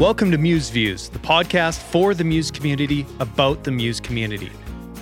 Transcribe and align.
Welcome 0.00 0.30
to 0.30 0.38
Muse 0.38 0.70
Views, 0.70 1.10
the 1.10 1.18
podcast 1.18 1.78
for 1.78 2.14
the 2.14 2.24
Muse 2.24 2.50
community 2.50 3.04
about 3.18 3.64
the 3.64 3.70
Muse 3.70 4.00
community. 4.00 4.50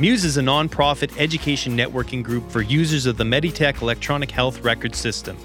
Muse 0.01 0.24
is 0.24 0.38
a 0.38 0.40
nonprofit 0.40 1.17
education 1.21 1.77
networking 1.77 2.21
group 2.21 2.51
for 2.51 2.63
users 2.63 3.06
of 3.06 3.17
the 3.17 3.22
Meditech 3.22 3.81
electronic 3.81 4.29
health 4.29 4.58
record 4.63 4.97
system. 4.97 5.38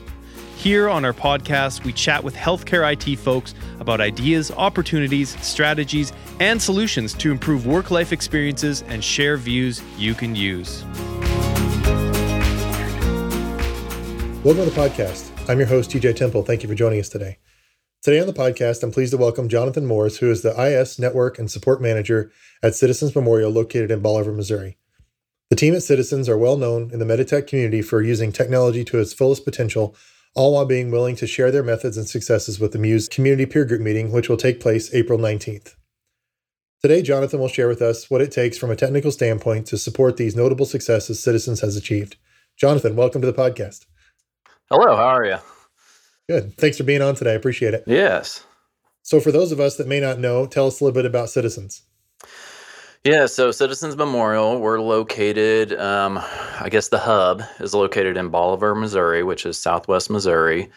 Here 0.57 0.89
on 0.89 1.05
our 1.05 1.13
podcast, 1.13 1.84
we 1.86 1.93
chat 1.93 2.23
with 2.23 2.36
healthcare 2.36 2.91
IT 2.93 3.18
folks 3.20 3.54
about 3.79 4.02
ideas, 4.02 4.50
opportunities, 4.50 5.39
strategies, 5.45 6.13
and 6.39 6.59
solutions 6.59 7.13
to 7.13 7.29
improve 7.29 7.67
work 7.67 7.91
life 7.91 8.11
experiences 8.11 8.81
and 8.88 9.04
share 9.04 9.38
views 9.38 9.83
you 9.99 10.15
can 10.15 10.35
use. 10.35 10.83
Welcome 14.43 14.65
to 14.65 14.71
the 14.71 14.75
podcast. 14.75 15.29
I'm 15.47 15.59
your 15.59 15.67
host, 15.67 15.91
TJ 15.91 16.15
Temple. 16.15 16.41
Thank 16.41 16.63
you 16.63 16.70
for 16.70 16.73
joining 16.73 16.99
us 16.99 17.09
today. 17.09 17.38
Today 18.04 18.20
on 18.20 18.27
the 18.27 18.33
podcast, 18.33 18.83
I'm 18.83 18.91
pleased 18.91 19.11
to 19.11 19.18
welcome 19.18 19.47
Jonathan 19.47 19.86
Morris, 19.86 20.18
who 20.18 20.29
is 20.29 20.41
the 20.41 20.61
IS 20.61 21.00
Network 21.00 21.39
and 21.39 21.50
Support 21.50 21.82
Manager 21.82 22.33
at 22.61 22.75
Citizens 22.75 23.15
Memorial 23.15 23.50
located 23.50 23.91
in 23.91 24.01
Bolivar, 24.01 24.33
Missouri. 24.33 24.75
The 25.50 25.55
team 25.55 25.73
at 25.73 25.83
Citizens 25.83 26.28
are 26.28 26.37
well 26.37 26.57
known 26.57 26.92
in 26.92 27.00
the 27.00 27.05
Meditech 27.05 27.47
community 27.47 27.81
for 27.81 28.01
using 28.01 28.33
technology 28.33 28.83
to 28.83 29.00
its 29.00 29.14
fullest 29.14 29.45
potential, 29.45 29.95
all 30.36 30.54
while 30.54 30.65
being 30.65 30.92
willing 30.92 31.15
to 31.15 31.25
share 31.25 31.50
their 31.50 31.64
methods 31.64 31.95
and 31.95 32.05
successes 32.05 32.59
with 32.59 32.73
the 32.73 32.78
Muse 32.78 33.08
Community 33.08 33.45
Peer 33.45 33.64
Group 33.64 33.80
meeting, 33.80 34.11
which 34.11 34.28
will 34.28 34.36
take 34.36 34.59
place 34.59 34.94
April 34.94 35.17
19th. 35.17 35.75
Today, 36.81 37.02
Jonathan 37.03 37.39
will 37.39 37.47
share 37.47 37.70
with 37.70 37.81
us 37.81 38.11
what 38.11 38.20
it 38.20 38.33
takes 38.33 38.58
from 38.58 38.70
a 38.70 38.75
technical 38.75 39.11
standpoint 39.11 39.66
to 39.67 39.78
support 39.78 40.17
these 40.17 40.36
notable 40.36 40.66
successes 40.66 41.23
Citizens 41.23 41.61
has 41.61 41.78
achieved. 41.78 42.17
Jonathan, 42.58 42.97
welcome 42.97 43.22
to 43.22 43.31
the 43.31 43.42
podcast. 43.42 43.86
Hello, 44.70 44.94
how 44.94 45.03
are 45.06 45.25
you? 45.25 45.38
Good. 46.30 46.58
Thanks 46.58 46.77
for 46.77 46.83
being 46.83 47.02
on 47.02 47.16
today. 47.16 47.31
I 47.31 47.36
appreciate 47.36 47.73
it. 47.73 47.83
Yes. 47.86 48.45
So, 49.02 49.19
for 49.19 49.31
those 49.31 49.52
of 49.52 49.59
us 49.59 49.75
that 49.77 49.88
may 49.88 50.00
not 50.00 50.19
know, 50.19 50.45
tell 50.45 50.67
us 50.67 50.80
a 50.80 50.84
little 50.84 50.95
bit 50.95 51.06
about 51.06 51.30
Citizens. 51.30 51.84
Yeah, 53.03 53.25
so 53.25 53.52
Citizens 53.52 53.98
Memorial, 53.98 54.61
we're 54.61 54.80
located, 54.80 55.73
um, 55.78 56.22
I 56.61 56.70
guess 56.72 56.88
the 56.88 57.00
hub 57.00 57.44
is 57.59 57.73
located 57.73 58.16
in 58.16 58.30
Bolivar, 58.30 58.73
Missouri, 58.75 59.23
which 59.23 59.45
is 59.45 59.59
southwest 59.59 60.09
Missouri. 60.09 60.70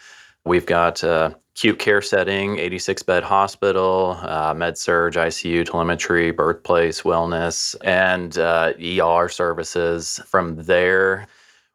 We've 0.43 0.65
got 0.65 1.03
a 1.03 1.37
acute 1.55 1.79
care 1.79 2.01
setting, 2.01 2.59
86 2.59 3.01
bed 3.03 3.23
hospital, 3.23 4.19
uh, 4.21 4.53
med 4.53 4.77
surg, 4.77 5.13
ICU, 5.13 5.65
telemetry, 5.65 6.31
birthplace, 6.31 7.03
wellness, 7.03 7.75
and 7.81 8.37
uh, 8.37 8.73
ER 8.77 9.29
services. 9.29 10.19
From 10.27 10.61
there, 10.63 11.27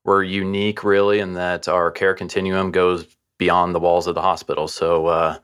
we're 0.04 0.22
unique 0.22 0.84
really 0.84 1.19
in 1.19 1.32
that 1.32 1.66
our 1.66 1.91
care 1.91 2.14
continuum 2.14 2.70
goes 2.70 3.06
beyond 3.42 3.74
the 3.74 3.80
walls 3.80 4.06
of 4.06 4.14
the 4.14 4.22
hospital. 4.22 4.68
So 4.68 5.06
uh, 5.06 5.36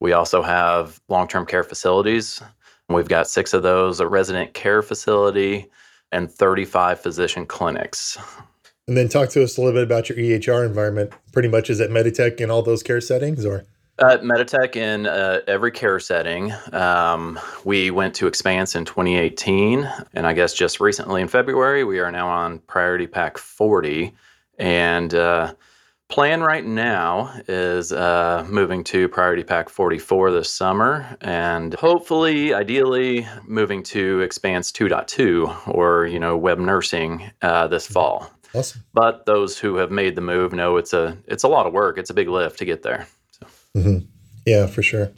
we 0.00 0.14
also 0.14 0.40
have 0.40 1.02
long 1.08 1.28
term 1.28 1.44
care 1.44 1.62
facilities. 1.62 2.40
We've 2.88 3.08
got 3.08 3.28
six 3.28 3.52
of 3.52 3.62
those, 3.62 4.00
a 4.00 4.08
resident 4.08 4.54
care 4.54 4.80
facility, 4.80 5.68
and 6.12 6.32
35 6.32 6.98
physician 7.00 7.44
clinics. 7.44 8.16
And 8.88 8.96
then 8.96 9.10
talk 9.10 9.28
to 9.30 9.42
us 9.42 9.58
a 9.58 9.60
little 9.60 9.74
bit 9.74 9.84
about 9.84 10.08
your 10.08 10.16
EHR 10.16 10.64
environment. 10.66 11.12
Pretty 11.34 11.48
much 11.48 11.68
is 11.68 11.78
it 11.78 11.90
Meditech 11.90 12.40
in 12.40 12.50
all 12.50 12.62
those 12.62 12.82
care 12.82 13.02
settings 13.02 13.44
or? 13.44 13.64
Uh, 13.98 14.16
Meditech 14.22 14.74
in 14.74 15.06
uh, 15.06 15.40
every 15.46 15.72
care 15.72 16.00
setting. 16.00 16.54
Um, 16.72 17.38
we 17.64 17.90
went 17.90 18.14
to 18.14 18.26
Expanse 18.26 18.74
in 18.74 18.86
2018, 18.86 19.86
and 20.14 20.26
I 20.26 20.32
guess 20.32 20.54
just 20.54 20.80
recently 20.80 21.20
in 21.20 21.28
February, 21.28 21.84
we 21.84 22.00
are 22.00 22.10
now 22.10 22.28
on 22.28 22.60
Priority 22.60 23.06
Pack 23.06 23.36
40. 23.36 24.10
And 24.58 25.14
uh, 25.14 25.52
plan 26.12 26.42
right 26.42 26.66
now 26.66 27.32
is 27.48 27.90
uh, 27.90 28.46
moving 28.46 28.84
to 28.84 29.08
Priority 29.08 29.42
Pack 29.42 29.70
44 29.70 30.30
this 30.30 30.52
summer, 30.52 31.16
and 31.22 31.72
hopefully, 31.72 32.52
ideally, 32.52 33.26
moving 33.46 33.82
to 33.84 34.20
Expanse 34.20 34.70
2.2 34.70 35.74
or 35.74 36.06
you 36.06 36.20
know 36.20 36.36
web 36.36 36.58
nursing 36.58 37.30
uh, 37.40 37.66
this 37.66 37.86
mm-hmm. 37.86 37.94
fall. 37.94 38.30
Awesome. 38.54 38.82
But 38.92 39.24
those 39.24 39.58
who 39.58 39.76
have 39.76 39.90
made 39.90 40.14
the 40.14 40.20
move 40.20 40.52
know 40.52 40.76
it's 40.76 40.92
a 40.92 41.16
it's 41.26 41.44
a 41.44 41.48
lot 41.48 41.66
of 41.66 41.72
work. 41.72 41.96
It's 41.96 42.10
a 42.10 42.14
big 42.14 42.28
lift 42.28 42.58
to 42.58 42.66
get 42.66 42.82
there. 42.82 43.06
So. 43.30 43.46
Mm-hmm. 43.78 44.06
Yeah, 44.46 44.66
for 44.66 44.82
sure. 44.82 45.10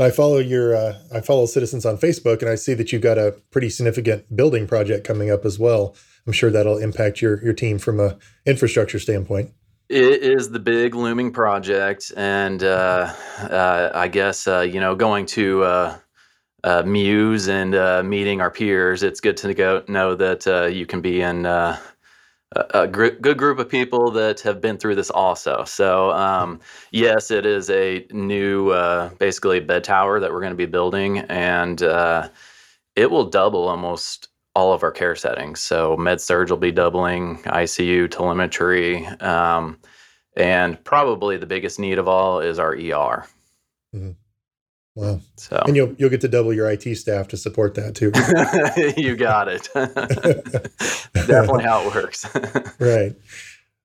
I 0.00 0.10
follow 0.10 0.38
your 0.38 0.74
uh, 0.74 0.98
I 1.14 1.20
follow 1.20 1.46
Citizens 1.46 1.86
on 1.86 1.98
Facebook, 1.98 2.40
and 2.40 2.50
I 2.50 2.56
see 2.56 2.74
that 2.74 2.92
you've 2.92 3.00
got 3.00 3.16
a 3.16 3.36
pretty 3.52 3.70
significant 3.70 4.34
building 4.34 4.66
project 4.66 5.06
coming 5.06 5.30
up 5.30 5.44
as 5.44 5.56
well. 5.56 5.94
I'm 6.26 6.32
sure 6.32 6.50
that'll 6.50 6.78
impact 6.78 7.22
your 7.22 7.40
your 7.44 7.54
team 7.54 7.78
from 7.78 8.00
a 8.00 8.18
infrastructure 8.44 8.98
standpoint. 8.98 9.52
It 9.88 10.22
is 10.22 10.50
the 10.50 10.58
big 10.58 10.96
looming 10.96 11.30
project, 11.30 12.12
and 12.16 12.62
uh, 12.64 13.12
uh, 13.38 13.90
I 13.94 14.08
guess 14.08 14.48
uh, 14.48 14.60
you 14.62 14.80
know 14.80 14.96
going 14.96 15.26
to 15.26 15.62
uh, 15.62 15.98
uh, 16.64 16.82
Muse 16.82 17.46
and 17.46 17.72
uh, 17.72 18.02
meeting 18.02 18.40
our 18.40 18.50
peers. 18.50 19.04
It's 19.04 19.20
good 19.20 19.36
to 19.36 19.54
go, 19.54 19.84
know 19.86 20.16
that 20.16 20.72
you 20.74 20.86
can 20.86 21.00
be 21.00 21.20
in 21.20 21.46
a, 21.46 21.80
a 22.56 22.88
gr- 22.88 23.20
good 23.20 23.38
group 23.38 23.60
of 23.60 23.68
people 23.68 24.10
that 24.10 24.40
have 24.40 24.60
been 24.60 24.76
through 24.76 24.96
this 24.96 25.10
also. 25.10 25.62
So 25.64 26.10
um, 26.10 26.58
yes, 26.90 27.30
it 27.30 27.46
is 27.46 27.70
a 27.70 28.04
new, 28.10 28.72
basically 29.20 29.60
bed 29.60 29.84
tower 29.84 30.18
that 30.18 30.32
we're 30.32 30.40
going 30.40 30.50
to 30.50 30.56
be 30.56 30.66
building, 30.66 31.18
and 31.18 31.80
it 31.80 33.10
will 33.10 33.30
double 33.30 33.68
almost 33.68 34.30
all 34.56 34.72
of 34.72 34.82
our 34.82 34.90
care 34.90 35.14
settings. 35.14 35.60
So 35.60 35.98
med 35.98 36.18
surg 36.18 36.48
will 36.48 36.56
be 36.56 36.72
doubling, 36.72 37.36
ICU, 37.42 38.10
telemetry, 38.10 39.06
um, 39.20 39.78
and 40.34 40.82
probably 40.82 41.36
the 41.36 41.44
biggest 41.44 41.78
need 41.78 41.98
of 41.98 42.08
all 42.08 42.40
is 42.40 42.58
our 42.58 42.72
ER. 42.72 43.26
Mm-hmm. 43.94 44.12
Wow. 44.94 45.20
So 45.36 45.62
and 45.66 45.76
you'll 45.76 45.94
you'll 45.98 46.08
get 46.08 46.22
to 46.22 46.28
double 46.28 46.54
your 46.54 46.70
IT 46.70 46.96
staff 46.96 47.28
to 47.28 47.36
support 47.36 47.74
that 47.74 47.94
too. 47.94 48.12
you 49.00 49.14
got 49.14 49.48
it. 49.48 49.68
Definitely 51.12 51.64
how 51.64 51.86
it 51.86 51.94
works. 51.94 52.24
right. 52.80 53.14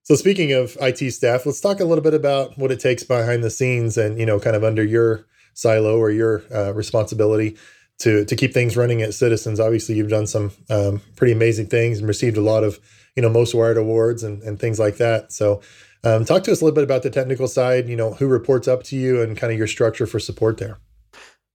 So 0.03 0.15
speaking 0.15 0.53
of 0.53 0.77
IT 0.79 1.11
staff, 1.11 1.45
let's 1.45 1.59
talk 1.59 1.81
a 1.81 1.83
little 1.83 2.03
bit 2.03 2.13
about 2.13 2.57
what 2.57 2.71
it 2.71 2.79
takes 2.79 3.03
behind 3.03 3.43
the 3.43 3.49
scenes 3.49 3.97
and 3.97 4.17
you 4.17 4.25
know 4.25 4.39
kind 4.39 4.55
of 4.55 4.63
under 4.63 4.85
your 4.85 5.25
silo 5.53 5.97
or 5.97 6.11
your 6.11 6.43
uh, 6.55 6.71
responsibility 6.71 7.57
to 8.01 8.25
to 8.25 8.35
keep 8.35 8.53
things 8.53 8.75
running 8.75 9.01
at 9.01 9.13
Citizens. 9.13 9.59
Obviously, 9.59 9.95
you've 9.95 10.09
done 10.09 10.27
some 10.27 10.51
um, 10.69 11.01
pretty 11.15 11.33
amazing 11.33 11.67
things 11.67 11.99
and 11.99 12.07
received 12.07 12.37
a 12.37 12.41
lot 12.41 12.63
of 12.63 12.79
you 13.15 13.21
know 13.21 13.29
most 13.29 13.53
wired 13.53 13.77
awards 13.77 14.23
and, 14.23 14.41
and 14.43 14.59
things 14.59 14.79
like 14.79 14.97
that. 14.97 15.31
So, 15.31 15.61
um, 16.03 16.25
talk 16.25 16.43
to 16.43 16.51
us 16.51 16.61
a 16.61 16.65
little 16.65 16.75
bit 16.75 16.83
about 16.83 17.03
the 17.03 17.09
technical 17.09 17.47
side. 17.47 17.87
You 17.87 17.95
know, 17.95 18.13
who 18.13 18.27
reports 18.27 18.67
up 18.67 18.83
to 18.83 18.95
you 18.95 19.21
and 19.21 19.37
kind 19.37 19.53
of 19.53 19.57
your 19.57 19.67
structure 19.67 20.05
for 20.05 20.19
support 20.19 20.57
there. 20.57 20.77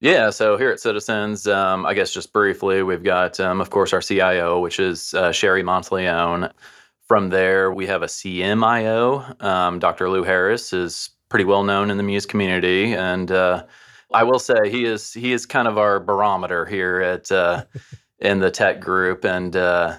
Yeah, 0.00 0.28
so 0.28 0.58
here 0.58 0.70
at 0.70 0.78
Citizens, 0.78 1.46
um, 1.46 1.86
I 1.86 1.94
guess 1.94 2.12
just 2.12 2.30
briefly, 2.30 2.82
we've 2.82 3.02
got, 3.02 3.40
um, 3.40 3.62
of 3.62 3.70
course, 3.70 3.94
our 3.94 4.02
CIO, 4.02 4.60
which 4.60 4.78
is 4.78 5.14
uh, 5.14 5.32
Sherry 5.32 5.62
Monteleone. 5.62 6.52
From 7.08 7.30
there, 7.30 7.72
we 7.72 7.86
have 7.86 8.02
a 8.02 8.06
CMIO. 8.06 9.42
Um, 9.42 9.78
Dr. 9.78 10.10
Lou 10.10 10.22
Harris 10.22 10.74
is 10.74 11.08
pretty 11.30 11.46
well 11.46 11.64
known 11.64 11.90
in 11.90 11.96
the 11.96 12.02
Muse 12.02 12.26
community, 12.26 12.92
and 12.92 13.30
uh, 13.30 13.64
I 14.12 14.22
will 14.22 14.38
say 14.38 14.70
he 14.70 14.84
is 14.84 15.12
he 15.12 15.32
is 15.32 15.46
kind 15.46 15.68
of 15.68 15.78
our 15.78 16.00
barometer 16.00 16.64
here 16.64 17.00
at 17.00 17.30
uh, 17.32 17.64
in 18.18 18.38
the 18.38 18.50
tech 18.50 18.80
group, 18.80 19.24
and 19.24 19.54
uh, 19.56 19.98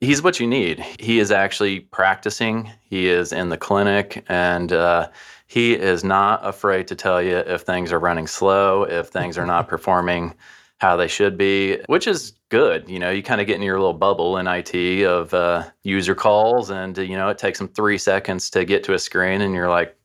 he's 0.00 0.22
what 0.22 0.40
you 0.40 0.46
need. 0.46 0.80
He 0.98 1.18
is 1.18 1.30
actually 1.30 1.80
practicing. 1.80 2.70
He 2.82 3.08
is 3.08 3.32
in 3.32 3.48
the 3.48 3.56
clinic, 3.56 4.24
and 4.28 4.72
uh, 4.72 5.08
he 5.46 5.74
is 5.74 6.04
not 6.04 6.46
afraid 6.46 6.88
to 6.88 6.94
tell 6.94 7.20
you 7.20 7.36
if 7.36 7.62
things 7.62 7.92
are 7.92 7.98
running 7.98 8.26
slow, 8.26 8.84
if 8.84 9.08
things 9.08 9.36
are 9.36 9.46
not 9.46 9.68
performing 9.74 10.34
how 10.78 10.96
they 10.96 11.06
should 11.06 11.38
be, 11.38 11.78
which 11.86 12.08
is 12.08 12.32
good. 12.48 12.88
You 12.88 12.98
know, 12.98 13.10
you 13.10 13.22
kind 13.22 13.40
of 13.40 13.46
get 13.46 13.54
in 13.54 13.62
your 13.62 13.78
little 13.78 13.94
bubble 13.94 14.36
in 14.38 14.48
IT 14.48 15.04
of 15.04 15.32
uh, 15.32 15.64
user 15.84 16.14
calls, 16.14 16.70
and 16.70 16.96
you 16.98 17.16
know 17.16 17.28
it 17.28 17.38
takes 17.38 17.58
them 17.58 17.68
three 17.68 17.98
seconds 17.98 18.50
to 18.50 18.64
get 18.64 18.82
to 18.84 18.94
a 18.94 18.98
screen, 18.98 19.42
and 19.42 19.54
you're 19.54 19.68
like, 19.68 19.96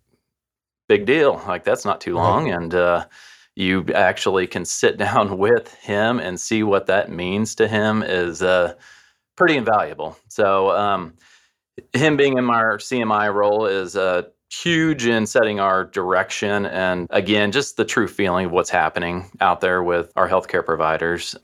big 0.88 1.06
deal. 1.06 1.42
Like 1.48 1.64
that's 1.64 1.86
not 1.86 2.02
too 2.02 2.16
long, 2.16 2.50
and 2.52 2.76
uh, 2.76 3.06
you 3.58 3.84
actually 3.96 4.46
can 4.46 4.64
sit 4.64 4.98
down 5.06 5.38
with 5.38 5.74
him 5.76 6.20
and 6.20 6.40
see 6.40 6.64
what 6.64 6.86
that 6.86 7.12
means 7.12 7.56
to 7.56 7.68
him 7.68 8.04
is 8.04 8.42
uh, 8.42 8.74
pretty 9.36 9.58
invaluable. 9.58 10.16
So 10.30 10.72
um, 10.72 11.16
him 11.94 12.18
being 12.18 12.38
in 12.38 12.46
my 12.46 12.62
CMI 12.62 13.34
role 13.34 13.66
is 13.66 13.96
uh, 13.98 14.24
huge 14.52 15.06
in 15.06 15.26
setting 15.26 15.60
our 15.60 15.84
direction 15.84 16.66
and 16.68 17.08
again 17.10 17.52
just 17.52 17.76
the 17.76 17.84
true 17.84 18.08
feeling 18.08 18.46
of 18.46 18.52
what's 18.54 18.70
happening 18.70 19.30
out 19.42 19.60
there 19.60 19.84
with 19.84 20.12
our 20.16 20.30
healthcare 20.30 20.66
providers. 20.66 21.36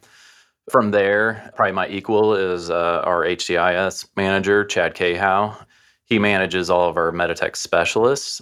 From 0.71 0.91
there, 0.91 1.51
probably 1.57 1.73
my 1.73 1.89
equal 1.89 2.35
is 2.35 2.69
uh, 2.69 3.01
our 3.03 3.25
HCIS 3.25 4.07
manager, 4.15 4.63
Chad 4.63 4.95
Cahow. 4.95 5.57
He 6.05 6.19
manages 6.19 6.69
all 6.69 6.87
of 6.87 6.95
our 6.95 7.11
Meditech 7.11 7.57
specialists 7.57 8.41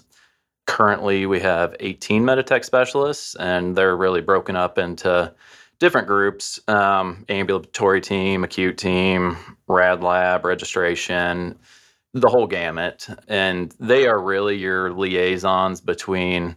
currently 0.66 1.26
we 1.26 1.40
have 1.40 1.76
18 1.80 2.24
Meditech 2.24 2.66
specialists, 2.66 3.36
and 3.36 3.76
they're 3.76 3.98
really 3.98 4.22
broken 4.22 4.56
up 4.56 4.78
into 4.78 5.34
different 5.80 6.08
groups 6.08 6.60
um, 6.68 7.26
ambulatory 7.28 8.02
team, 8.02 8.44
acute 8.44 8.78
team, 8.78 9.36
rad 9.68 10.02
lab, 10.02 10.46
registration, 10.46 11.58
the 12.14 12.30
whole 12.30 12.48
gamut. 12.48 13.08
And 13.28 13.74
they 13.80 14.08
are 14.08 14.22
really 14.22 14.58
your 14.58 14.92
liaisons 14.94 15.82
between 15.82 16.56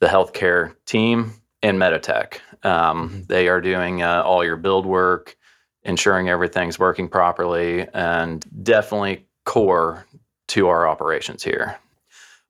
the 0.00 0.06
healthcare 0.06 0.74
team 0.86 1.34
and 1.62 1.78
Meditech. 1.78 2.38
Um, 2.64 3.10
mm-hmm. 3.10 3.22
They 3.28 3.48
are 3.48 3.60
doing 3.60 4.02
uh, 4.02 4.22
all 4.22 4.44
your 4.44 4.56
build 4.56 4.86
work, 4.86 5.36
ensuring 5.82 6.28
everything's 6.28 6.78
working 6.78 7.08
properly, 7.08 7.86
and 7.92 8.44
definitely 8.64 9.26
core 9.44 10.06
to 10.48 10.68
our 10.68 10.86
operations 10.88 11.42
here. 11.42 11.76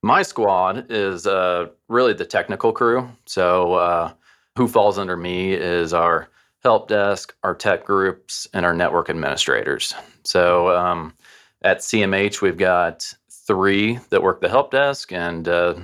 My 0.02 0.22
squad 0.22 0.90
is 0.90 1.28
uh, 1.28 1.68
really 1.88 2.12
the 2.12 2.24
technical 2.24 2.72
crew. 2.72 3.08
So, 3.26 3.74
uh, 3.74 4.12
who 4.56 4.66
falls 4.66 4.98
under 4.98 5.16
me 5.16 5.52
is 5.52 5.94
our 5.94 6.28
help 6.62 6.88
desk, 6.88 7.34
our 7.44 7.54
tech 7.54 7.84
groups, 7.84 8.48
and 8.52 8.66
our 8.66 8.74
network 8.74 9.08
administrators. 9.08 9.94
So, 10.24 10.76
um, 10.76 11.14
at 11.62 11.78
CMH, 11.78 12.40
we've 12.40 12.58
got 12.58 13.14
three 13.30 14.00
that 14.10 14.22
work 14.22 14.40
the 14.40 14.48
help 14.48 14.72
desk, 14.72 15.12
and 15.12 15.46
uh, 15.46 15.74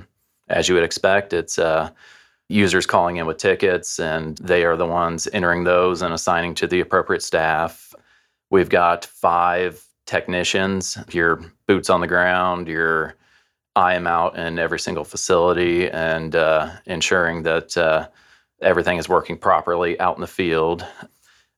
as 0.49 0.67
you 0.67 0.75
would 0.75 0.83
expect, 0.83 1.31
it's 1.31 1.57
uh, 1.57 1.89
users 2.49 2.85
calling 2.85 3.17
in 3.17 3.25
with 3.25 3.37
tickets, 3.37 3.99
and 3.99 4.37
they 4.39 4.65
are 4.65 4.75
the 4.75 4.85
ones 4.85 5.29
entering 5.31 5.63
those 5.63 6.01
and 6.01 6.13
assigning 6.13 6.55
to 6.55 6.67
the 6.67 6.81
appropriate 6.81 7.23
staff. 7.23 7.93
We've 8.49 8.69
got 8.69 9.05
five 9.05 9.81
technicians, 10.05 10.97
your 11.11 11.41
boots 11.67 11.89
on 11.89 12.01
the 12.01 12.07
ground, 12.07 12.67
your 12.67 13.15
I 13.75 13.95
am 13.95 14.07
out 14.07 14.37
in 14.37 14.59
every 14.59 14.79
single 14.79 15.03
facility 15.03 15.89
and 15.89 16.35
uh, 16.35 16.71
ensuring 16.85 17.43
that 17.43 17.77
uh, 17.77 18.07
everything 18.61 18.97
is 18.97 19.07
working 19.07 19.37
properly 19.37 19.99
out 19.99 20.17
in 20.17 20.21
the 20.21 20.27
field. 20.27 20.85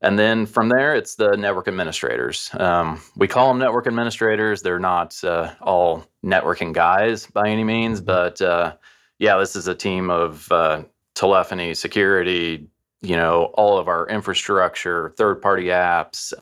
And 0.01 0.17
then 0.17 0.45
from 0.45 0.69
there, 0.69 0.95
it's 0.95 1.15
the 1.15 1.35
network 1.35 1.67
administrators. 1.67 2.49
Um, 2.53 3.01
we 3.15 3.27
call 3.27 3.49
them 3.49 3.59
network 3.59 3.85
administrators. 3.85 4.61
They're 4.61 4.79
not 4.79 5.23
uh, 5.23 5.53
all 5.61 6.05
networking 6.25 6.73
guys 6.73 7.27
by 7.27 7.49
any 7.49 7.63
means, 7.63 7.99
mm-hmm. 7.99 8.07
but 8.07 8.41
uh, 8.41 8.75
yeah, 9.19 9.37
this 9.37 9.55
is 9.55 9.67
a 9.67 9.75
team 9.75 10.09
of 10.09 10.51
uh, 10.51 10.83
telephony, 11.13 11.75
security, 11.75 12.67
you 13.01 13.15
know, 13.15 13.45
all 13.53 13.77
of 13.77 13.87
our 13.87 14.07
infrastructure, 14.07 15.13
third 15.17 15.41
party 15.41 15.65
apps, 15.65 16.33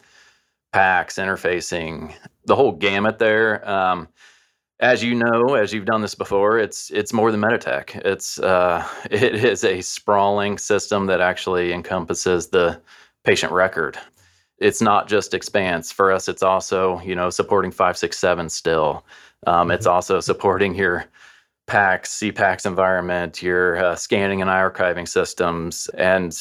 PACS, 0.74 1.18
interfacing, 1.18 2.14
the 2.46 2.56
whole 2.56 2.72
gamut 2.72 3.20
there. 3.20 3.68
Um, 3.70 4.08
as 4.80 5.04
you 5.04 5.14
know, 5.14 5.56
as 5.56 5.74
you've 5.74 5.86
done 5.86 6.02
this 6.02 6.16
before, 6.16 6.58
it's 6.58 6.90
it's 6.92 7.12
more 7.12 7.32
than 7.32 7.42
Meditech. 7.42 7.96
It's 8.06 8.40
uh, 8.40 8.88
it 9.12 9.36
is 9.36 9.64
a 9.64 9.82
sprawling 9.82 10.58
system 10.58 11.06
that 11.08 11.22
actually 11.22 11.74
encompasses 11.74 12.48
the 12.48 12.82
patient 13.24 13.52
record. 13.52 13.98
It's 14.58 14.82
not 14.82 15.08
just 15.08 15.34
Expanse 15.34 15.92
for 15.92 16.12
us. 16.12 16.28
It's 16.28 16.44
also 16.44 17.00
you 17.02 17.16
know 17.16 17.30
supporting 17.30 17.72
five 17.72 17.98
six 17.98 18.18
seven 18.18 18.50
still. 18.50 19.06
Um, 19.48 19.72
it's 19.72 19.86
mm-hmm. 19.86 19.96
also 19.96 20.20
supporting 20.20 20.76
your 20.76 21.06
PACS, 21.68 22.34
CPACS 22.34 22.66
environment, 22.66 23.42
your 23.42 23.78
uh, 23.78 23.96
scanning 23.96 24.42
and 24.42 24.50
archiving 24.50 25.08
systems, 25.08 25.88
and 25.98 26.38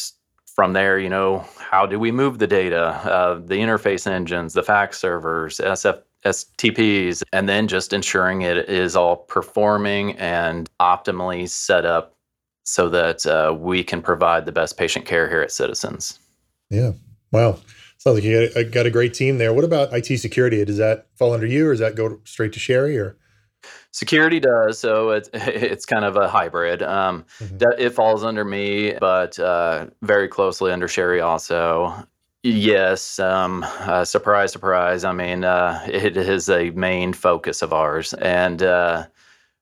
from 0.59 0.73
there, 0.73 0.99
you 0.99 1.09
know, 1.09 1.45
how 1.57 1.87
do 1.87 2.01
we 2.01 2.11
move 2.11 2.39
the 2.39 2.47
data, 2.47 2.87
uh, 2.87 3.35
the 3.35 3.55
interface 3.55 4.11
engines, 4.11 4.55
the 4.55 4.63
fax 4.63 4.99
servers, 4.99 5.59
SF, 5.59 6.03
STPs, 6.25 7.23
and 7.33 7.49
then 7.49 7.69
just 7.69 7.93
ensuring 7.93 8.43
it 8.43 8.69
is 8.69 8.97
all 8.97 9.17
performing 9.17 10.17
and 10.19 10.69
optimally 10.81 11.49
set 11.49 11.85
up 11.85 12.17
so 12.65 12.89
that 12.89 13.25
uh, 13.27 13.55
we 13.59 13.83
can 13.83 14.03
provide 14.03 14.45
the 14.45 14.53
best 14.53 14.77
patient 14.77 15.07
care 15.07 15.29
here 15.29 15.41
at 15.41 15.51
Citizens. 15.51 16.19
Yeah. 16.71 16.93
Wow. 17.33 17.59
Sounds 17.99 18.17
like 18.17 18.25
you 18.25 18.49
got 18.49 18.57
a, 18.57 18.65
got 18.65 18.87
a 18.87 18.91
great 18.91 19.15
team 19.15 19.39
there. 19.39 19.53
What 19.53 19.65
about 19.65 19.93
IT 19.93 20.19
security? 20.19 20.65
Does 20.65 20.77
that 20.77 21.07
fall 21.17 21.33
under 21.33 21.47
you 21.47 21.67
or 21.67 21.73
does 21.73 21.81
that 21.81 21.97
go 21.97 22.21
straight 22.25 22.53
to 22.53 22.61
Sherry 22.61 22.99
or? 22.99 23.17
Security 23.91 24.39
does, 24.39 24.79
so 24.79 25.11
it's 25.11 25.31
it's 25.35 25.85
kind 25.85 26.05
of 26.05 26.17
a 26.17 26.29
hybrid. 26.29 26.83
Um, 26.83 27.25
mm-hmm. 27.41 27.81
It 27.81 27.91
falls 27.91 28.23
under 28.23 28.45
me, 28.45 28.95
but 29.01 29.39
uh, 29.39 29.87
very 30.03 30.29
closely 30.29 30.71
under 30.71 30.87
Sherry 30.87 31.21
also. 31.21 31.93
Yes, 32.45 33.19
um, 33.19 33.65
uh, 33.81 34.05
surprise, 34.05 34.53
surprise. 34.53 35.05
I 35.05 35.13
mean, 35.13 35.45
uh, 35.45 35.83
it 35.89 36.17
is 36.17 36.49
a 36.49 36.71
main 36.71 37.13
focus 37.13 37.63
of 37.63 37.73
ours, 37.73 38.15
and 38.15 38.63
uh, 38.63 39.07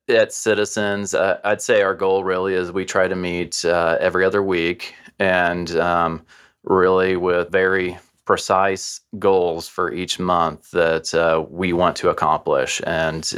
at 0.08 0.32
Citizens, 0.32 1.14
uh, 1.14 1.40
I'd 1.44 1.62
say 1.62 1.82
our 1.82 1.94
goal 1.94 2.24
really 2.24 2.54
is 2.54 2.72
we 2.72 2.84
try 2.84 3.08
to 3.08 3.16
meet 3.16 3.64
uh, 3.64 3.96
every 4.00 4.24
other 4.24 4.42
week, 4.42 4.94
and 5.18 5.70
um, 5.78 6.26
really 6.64 7.16
with 7.16 7.50
very 7.50 7.98
precise 8.26 9.00
goals 9.18 9.68
for 9.68 9.92
each 9.92 10.18
month 10.18 10.70
that 10.72 11.14
uh, 11.14 11.44
we 11.50 11.72
want 11.72 11.96
to 11.96 12.10
accomplish 12.10 12.82
and 12.86 13.34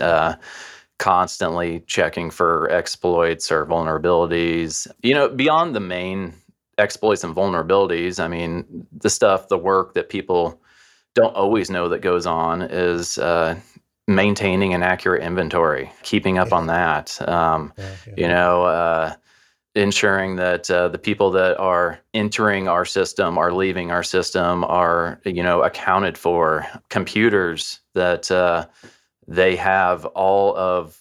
constantly 0.98 1.80
checking 1.86 2.30
for 2.30 2.70
exploits 2.72 3.52
or 3.52 3.64
vulnerabilities. 3.66 4.86
You 5.02 5.14
know, 5.14 5.28
beyond 5.28 5.74
the 5.76 5.80
main 5.80 6.34
exploits 6.78 7.24
and 7.24 7.34
vulnerabilities, 7.34 8.22
I 8.22 8.28
mean, 8.28 8.86
the 8.92 9.10
stuff, 9.10 9.48
the 9.48 9.58
work 9.58 9.94
that 9.94 10.08
people 10.08 10.60
don't 11.14 11.34
always 11.34 11.70
know 11.70 11.88
that 11.88 12.00
goes 12.00 12.26
on 12.26 12.62
is 12.62 13.18
uh, 13.18 13.58
maintaining 14.06 14.72
an 14.74 14.82
accurate 14.82 15.22
inventory, 15.22 15.90
keeping 16.02 16.38
up 16.38 16.50
yeah. 16.50 16.56
on 16.56 16.66
that. 16.68 17.28
Um, 17.28 17.72
yeah, 17.76 17.90
yeah. 18.06 18.14
You 18.16 18.28
know, 18.28 18.62
uh, 18.64 19.14
ensuring 19.74 20.36
that 20.36 20.70
uh, 20.70 20.88
the 20.88 20.98
people 20.98 21.30
that 21.30 21.58
are 21.58 22.00
entering 22.14 22.68
our 22.68 22.84
system 22.84 23.38
are 23.38 23.52
leaving 23.52 23.90
our 23.90 24.02
system 24.02 24.64
are 24.64 25.20
you 25.24 25.42
know 25.42 25.62
accounted 25.62 26.18
for 26.18 26.66
computers 26.88 27.80
that 27.94 28.30
uh, 28.30 28.66
they 29.26 29.54
have 29.56 30.04
all 30.06 30.56
of 30.56 31.00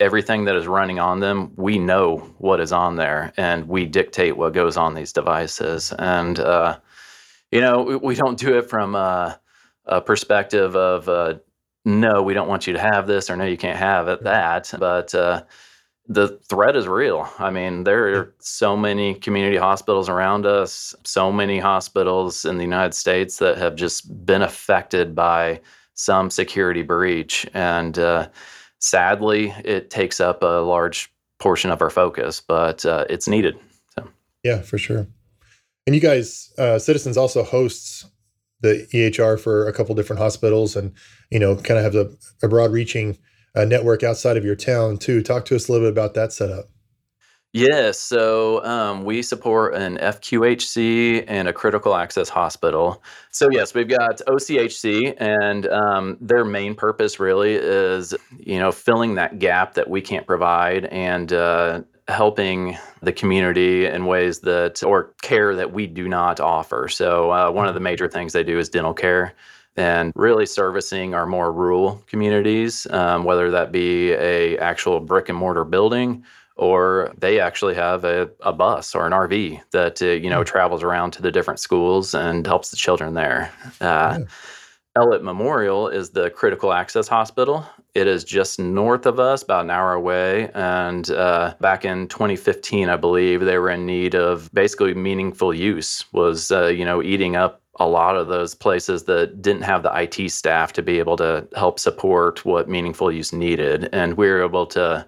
everything 0.00 0.44
that 0.44 0.56
is 0.56 0.66
running 0.66 0.98
on 0.98 1.20
them 1.20 1.52
we 1.56 1.78
know 1.78 2.18
what 2.38 2.60
is 2.60 2.72
on 2.72 2.96
there 2.96 3.32
and 3.36 3.66
we 3.68 3.86
dictate 3.86 4.36
what 4.36 4.52
goes 4.52 4.76
on 4.76 4.94
these 4.94 5.12
devices 5.12 5.92
and 5.98 6.38
uh, 6.38 6.78
you 7.50 7.60
know 7.60 7.82
we, 7.82 7.96
we, 7.96 8.14
don't 8.14 8.38
do 8.38 8.58
it 8.58 8.68
from 8.68 8.94
a, 8.94 9.40
a 9.86 10.00
perspective 10.00 10.76
of 10.76 11.08
uh, 11.08 11.34
no 11.84 12.22
we 12.22 12.34
don't 12.34 12.48
want 12.48 12.66
you 12.66 12.74
to 12.74 12.80
have 12.80 13.06
this 13.06 13.30
or 13.30 13.36
no 13.36 13.44
you 13.44 13.56
can't 13.56 13.78
have 13.78 14.08
it 14.08 14.22
that 14.22 14.72
but 14.78 15.14
uh, 15.14 15.42
the 16.08 16.38
threat 16.48 16.76
is 16.76 16.86
real. 16.86 17.28
I 17.38 17.50
mean, 17.50 17.84
there 17.84 18.14
are 18.14 18.34
so 18.38 18.76
many 18.76 19.14
community 19.14 19.56
hospitals 19.56 20.08
around 20.08 20.46
us, 20.46 20.94
so 21.04 21.32
many 21.32 21.58
hospitals 21.58 22.44
in 22.44 22.58
the 22.58 22.64
United 22.64 22.94
States 22.94 23.38
that 23.38 23.58
have 23.58 23.74
just 23.74 24.24
been 24.24 24.42
affected 24.42 25.14
by 25.14 25.60
some 25.94 26.30
security 26.30 26.82
breach. 26.82 27.46
And 27.54 27.98
uh, 27.98 28.28
sadly, 28.80 29.54
it 29.64 29.90
takes 29.90 30.20
up 30.20 30.42
a 30.42 30.62
large 30.62 31.12
portion 31.38 31.70
of 31.70 31.82
our 31.82 31.90
focus, 31.90 32.40
but 32.40 32.84
uh, 32.84 33.04
it's 33.10 33.28
needed. 33.28 33.56
So. 33.94 34.08
Yeah, 34.42 34.62
for 34.62 34.78
sure. 34.78 35.06
And 35.86 35.94
you 35.94 36.00
guys, 36.00 36.52
uh, 36.58 36.78
Citizens 36.78 37.16
also 37.16 37.42
hosts 37.42 38.06
the 38.60 38.88
EHR 38.92 39.38
for 39.38 39.68
a 39.68 39.72
couple 39.72 39.94
different 39.94 40.20
hospitals 40.20 40.74
and, 40.76 40.92
you 41.30 41.38
know, 41.38 41.56
kind 41.56 41.78
of 41.78 41.84
have 41.84 41.94
a, 41.94 42.10
a 42.42 42.48
broad 42.48 42.72
reaching 42.72 43.18
a 43.54 43.64
network 43.64 44.02
outside 44.02 44.36
of 44.36 44.44
your 44.44 44.56
town 44.56 44.98
too. 44.98 45.22
Talk 45.22 45.44
to 45.46 45.56
us 45.56 45.68
a 45.68 45.72
little 45.72 45.86
bit 45.86 45.92
about 45.92 46.14
that 46.14 46.32
setup. 46.32 46.66
Yes, 47.56 47.98
so 47.98 48.62
um, 48.66 49.04
we 49.04 49.22
support 49.22 49.74
an 49.74 49.96
FQHC 49.96 51.24
and 51.26 51.48
a 51.48 51.54
critical 51.54 51.94
access 51.94 52.28
hospital. 52.28 53.02
So 53.30 53.48
yes, 53.50 53.72
we've 53.72 53.88
got 53.88 54.18
OCHC, 54.26 55.14
and 55.16 55.66
um, 55.68 56.18
their 56.20 56.44
main 56.44 56.74
purpose 56.74 57.18
really 57.18 57.54
is, 57.54 58.14
you 58.38 58.58
know, 58.58 58.70
filling 58.72 59.14
that 59.14 59.38
gap 59.38 59.72
that 59.72 59.88
we 59.88 60.02
can't 60.02 60.26
provide 60.26 60.84
and 60.84 61.32
uh, 61.32 61.80
helping 62.08 62.76
the 63.00 63.12
community 63.14 63.86
in 63.86 64.04
ways 64.04 64.40
that 64.40 64.82
or 64.82 65.14
care 65.22 65.56
that 65.56 65.72
we 65.72 65.86
do 65.86 66.08
not 66.08 66.40
offer. 66.40 66.88
So 66.88 67.30
uh, 67.30 67.50
one 67.50 67.66
of 67.66 67.72
the 67.72 67.80
major 67.80 68.06
things 68.06 68.34
they 68.34 68.44
do 68.44 68.58
is 68.58 68.68
dental 68.68 68.92
care 68.92 69.32
and 69.78 70.12
really 70.14 70.44
servicing 70.44 71.14
our 71.14 71.24
more 71.24 71.50
rural 71.50 72.04
communities, 72.06 72.86
um, 72.90 73.24
whether 73.24 73.50
that 73.50 73.72
be 73.72 74.12
a 74.12 74.58
actual 74.58 75.00
brick 75.00 75.30
and 75.30 75.38
mortar 75.38 75.64
building 75.64 76.22
or 76.56 77.12
they 77.18 77.38
actually 77.38 77.74
have 77.74 78.04
a, 78.04 78.30
a 78.40 78.52
bus 78.52 78.94
or 78.94 79.06
an 79.06 79.12
RV 79.12 79.60
that 79.72 80.00
uh, 80.02 80.06
you 80.06 80.30
know 80.30 80.42
mm. 80.42 80.46
travels 80.46 80.82
around 80.82 81.12
to 81.12 81.22
the 81.22 81.30
different 81.30 81.60
schools 81.60 82.14
and 82.14 82.46
helps 82.46 82.70
the 82.70 82.76
children 82.76 83.14
there. 83.14 83.52
Uh, 83.80 84.18
yeah. 84.18 84.24
Ellett 84.96 85.22
Memorial 85.22 85.88
is 85.88 86.10
the 86.10 86.30
critical 86.30 86.72
access 86.72 87.06
hospital. 87.06 87.66
It 87.94 88.06
is 88.06 88.24
just 88.24 88.58
north 88.58 89.04
of 89.04 89.20
us, 89.20 89.42
about 89.42 89.64
an 89.64 89.70
hour 89.70 89.92
away. 89.92 90.50
And 90.54 91.10
uh, 91.10 91.54
back 91.60 91.84
in 91.84 92.08
2015, 92.08 92.88
I 92.88 92.96
believe 92.96 93.42
they 93.42 93.58
were 93.58 93.68
in 93.68 93.84
need 93.84 94.14
of 94.14 94.50
basically 94.54 94.94
meaningful 94.94 95.52
use. 95.52 96.10
Was 96.12 96.50
uh, 96.50 96.68
you 96.68 96.84
know 96.84 97.02
eating 97.02 97.36
up 97.36 97.60
a 97.78 97.86
lot 97.86 98.16
of 98.16 98.28
those 98.28 98.54
places 98.54 99.04
that 99.04 99.42
didn't 99.42 99.62
have 99.62 99.82
the 99.82 99.92
IT 99.94 100.30
staff 100.30 100.72
to 100.72 100.82
be 100.82 100.98
able 100.98 101.16
to 101.18 101.46
help 101.56 101.78
support 101.78 102.42
what 102.46 102.70
meaningful 102.70 103.12
use 103.12 103.34
needed. 103.34 103.90
And 103.92 104.16
we 104.16 104.28
were 104.28 104.42
able 104.42 104.64
to 104.68 105.06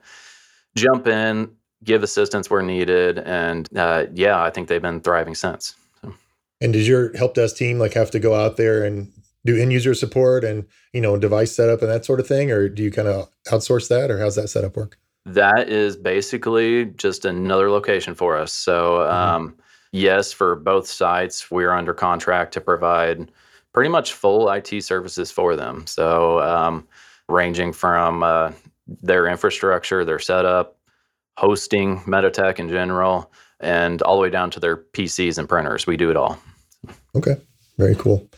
jump 0.79 1.07
in, 1.07 1.51
give 1.85 2.03
assistance 2.03 2.51
where 2.51 2.63
needed. 2.63 3.19
And 3.19 3.69
uh, 3.77 4.07
yeah, 4.13 4.43
I 4.43 4.51
think 4.51 4.69
they've 4.69 4.83
been 4.83 5.01
thriving 5.01 5.35
since. 5.35 5.75
So. 6.03 6.15
And 6.61 6.73
does 6.73 6.89
your 6.89 7.17
help 7.17 7.35
desk 7.35 7.57
team 7.57 7.79
like 7.79 7.95
have 7.95 8.11
to 8.13 8.21
go 8.21 8.35
out 8.35 8.57
there 8.57 8.85
and 8.85 9.13
do 9.45 9.57
end 9.57 9.73
user 9.73 9.95
support 9.95 10.45
and, 10.45 10.65
you 10.93 11.01
know, 11.01 11.17
device 11.17 11.55
setup 11.55 11.83
and 11.83 11.91
that 11.91 12.05
sort 12.05 12.21
of 12.21 12.27
thing? 12.27 12.51
Or 12.51 12.69
do 12.69 12.83
you 12.83 12.91
kind 12.91 13.09
of 13.09 13.29
outsource 13.49 13.89
that 13.89 14.11
or 14.11 14.19
how's 14.19 14.37
that 14.37 14.49
setup 14.49 14.77
work? 14.77 14.99
That 15.25 15.69
is 15.69 15.97
basically 15.97 16.87
just 16.87 17.25
another 17.25 17.71
location 17.71 18.15
for 18.15 18.37
us. 18.37 18.53
So, 18.53 18.99
mm-hmm. 18.99 19.13
um, 19.13 19.57
yes, 19.93 20.33
for 20.33 20.57
both 20.57 20.87
sites, 20.87 21.51
we're 21.51 21.73
under 21.73 21.93
contract 21.93 22.55
to 22.55 22.61
provide 22.61 23.31
pretty 23.75 23.91
much 23.91 24.15
full 24.15 24.51
IT 24.51 24.83
services 24.83 25.31
for 25.31 25.55
them. 25.55 25.87
So, 25.87 26.41
um, 26.41 26.89
ranging 27.29 27.75
from 27.75 28.23
uh, 28.23 28.53
their 29.03 29.27
infrastructure, 29.27 30.05
their 30.05 30.19
setup, 30.19 30.79
hosting, 31.37 32.01
Meditech 32.01 32.59
in 32.59 32.69
general, 32.69 33.31
and 33.61 34.03
all 34.03 34.17
the 34.17 34.23
way 34.23 34.31
down 34.31 34.51
to 34.53 34.61
their 34.61 34.77
PCs 34.77 35.39
and 35.39 35.49
printers. 35.49 35.87
We 35.87 35.97
do 35.97 36.11
it 36.11 36.17
all. 36.17 36.39
Okay, 37.15 37.37
very 37.77 37.95
cool. 37.95 38.29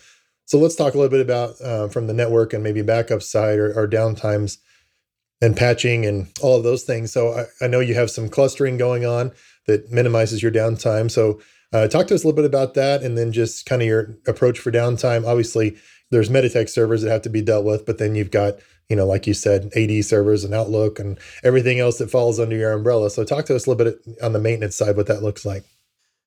So 0.46 0.58
let's 0.58 0.74
talk 0.74 0.94
a 0.94 0.98
little 0.98 1.10
bit 1.10 1.20
about 1.20 1.60
uh, 1.60 1.88
from 1.88 2.08
the 2.08 2.12
network 2.12 2.52
and 2.52 2.62
maybe 2.62 2.82
backup 2.82 3.22
side 3.22 3.58
or, 3.58 3.72
or 3.78 3.86
downtimes 3.86 4.58
and 5.40 5.56
patching 5.56 6.04
and 6.04 6.28
all 6.42 6.56
of 6.56 6.64
those 6.64 6.82
things. 6.82 7.12
So 7.12 7.32
I, 7.32 7.64
I, 7.64 7.68
know 7.68 7.80
you 7.80 7.94
have 7.94 8.10
some 8.10 8.28
clustering 8.28 8.76
going 8.76 9.06
on 9.06 9.32
that 9.66 9.90
minimizes 9.90 10.42
your 10.42 10.52
downtime. 10.52 11.10
So 11.10 11.40
uh, 11.72 11.86
talk 11.86 12.08
to 12.08 12.14
us 12.14 12.24
a 12.24 12.26
little 12.26 12.36
bit 12.36 12.44
about 12.44 12.74
that 12.74 13.02
and 13.02 13.16
then 13.16 13.32
just 13.32 13.64
kind 13.64 13.80
of 13.80 13.88
your 13.88 14.18
approach 14.26 14.58
for 14.58 14.72
downtime. 14.72 15.26
Obviously, 15.26 15.76
there's 16.10 16.28
Meditech 16.28 16.68
servers 16.68 17.02
that 17.02 17.10
have 17.10 17.22
to 17.22 17.30
be 17.30 17.42
dealt 17.42 17.64
with, 17.64 17.86
but 17.86 17.98
then 17.98 18.14
you've 18.14 18.32
got, 18.32 18.54
you 18.90 18.96
know, 18.96 19.06
like 19.06 19.26
you 19.26 19.32
said, 19.32 19.70
AD 19.76 20.04
servers 20.04 20.44
and 20.44 20.52
Outlook 20.52 20.98
and 20.98 21.16
everything 21.44 21.78
else 21.78 21.98
that 21.98 22.10
falls 22.10 22.40
under 22.40 22.56
your 22.56 22.72
umbrella. 22.72 23.08
So 23.08 23.24
talk 23.24 23.46
to 23.46 23.56
us 23.56 23.66
a 23.66 23.70
little 23.70 23.84
bit 23.84 24.02
on 24.22 24.32
the 24.32 24.40
maintenance 24.40 24.76
side, 24.76 24.96
what 24.96 25.06
that 25.06 25.22
looks 25.22 25.46
like. 25.46 25.64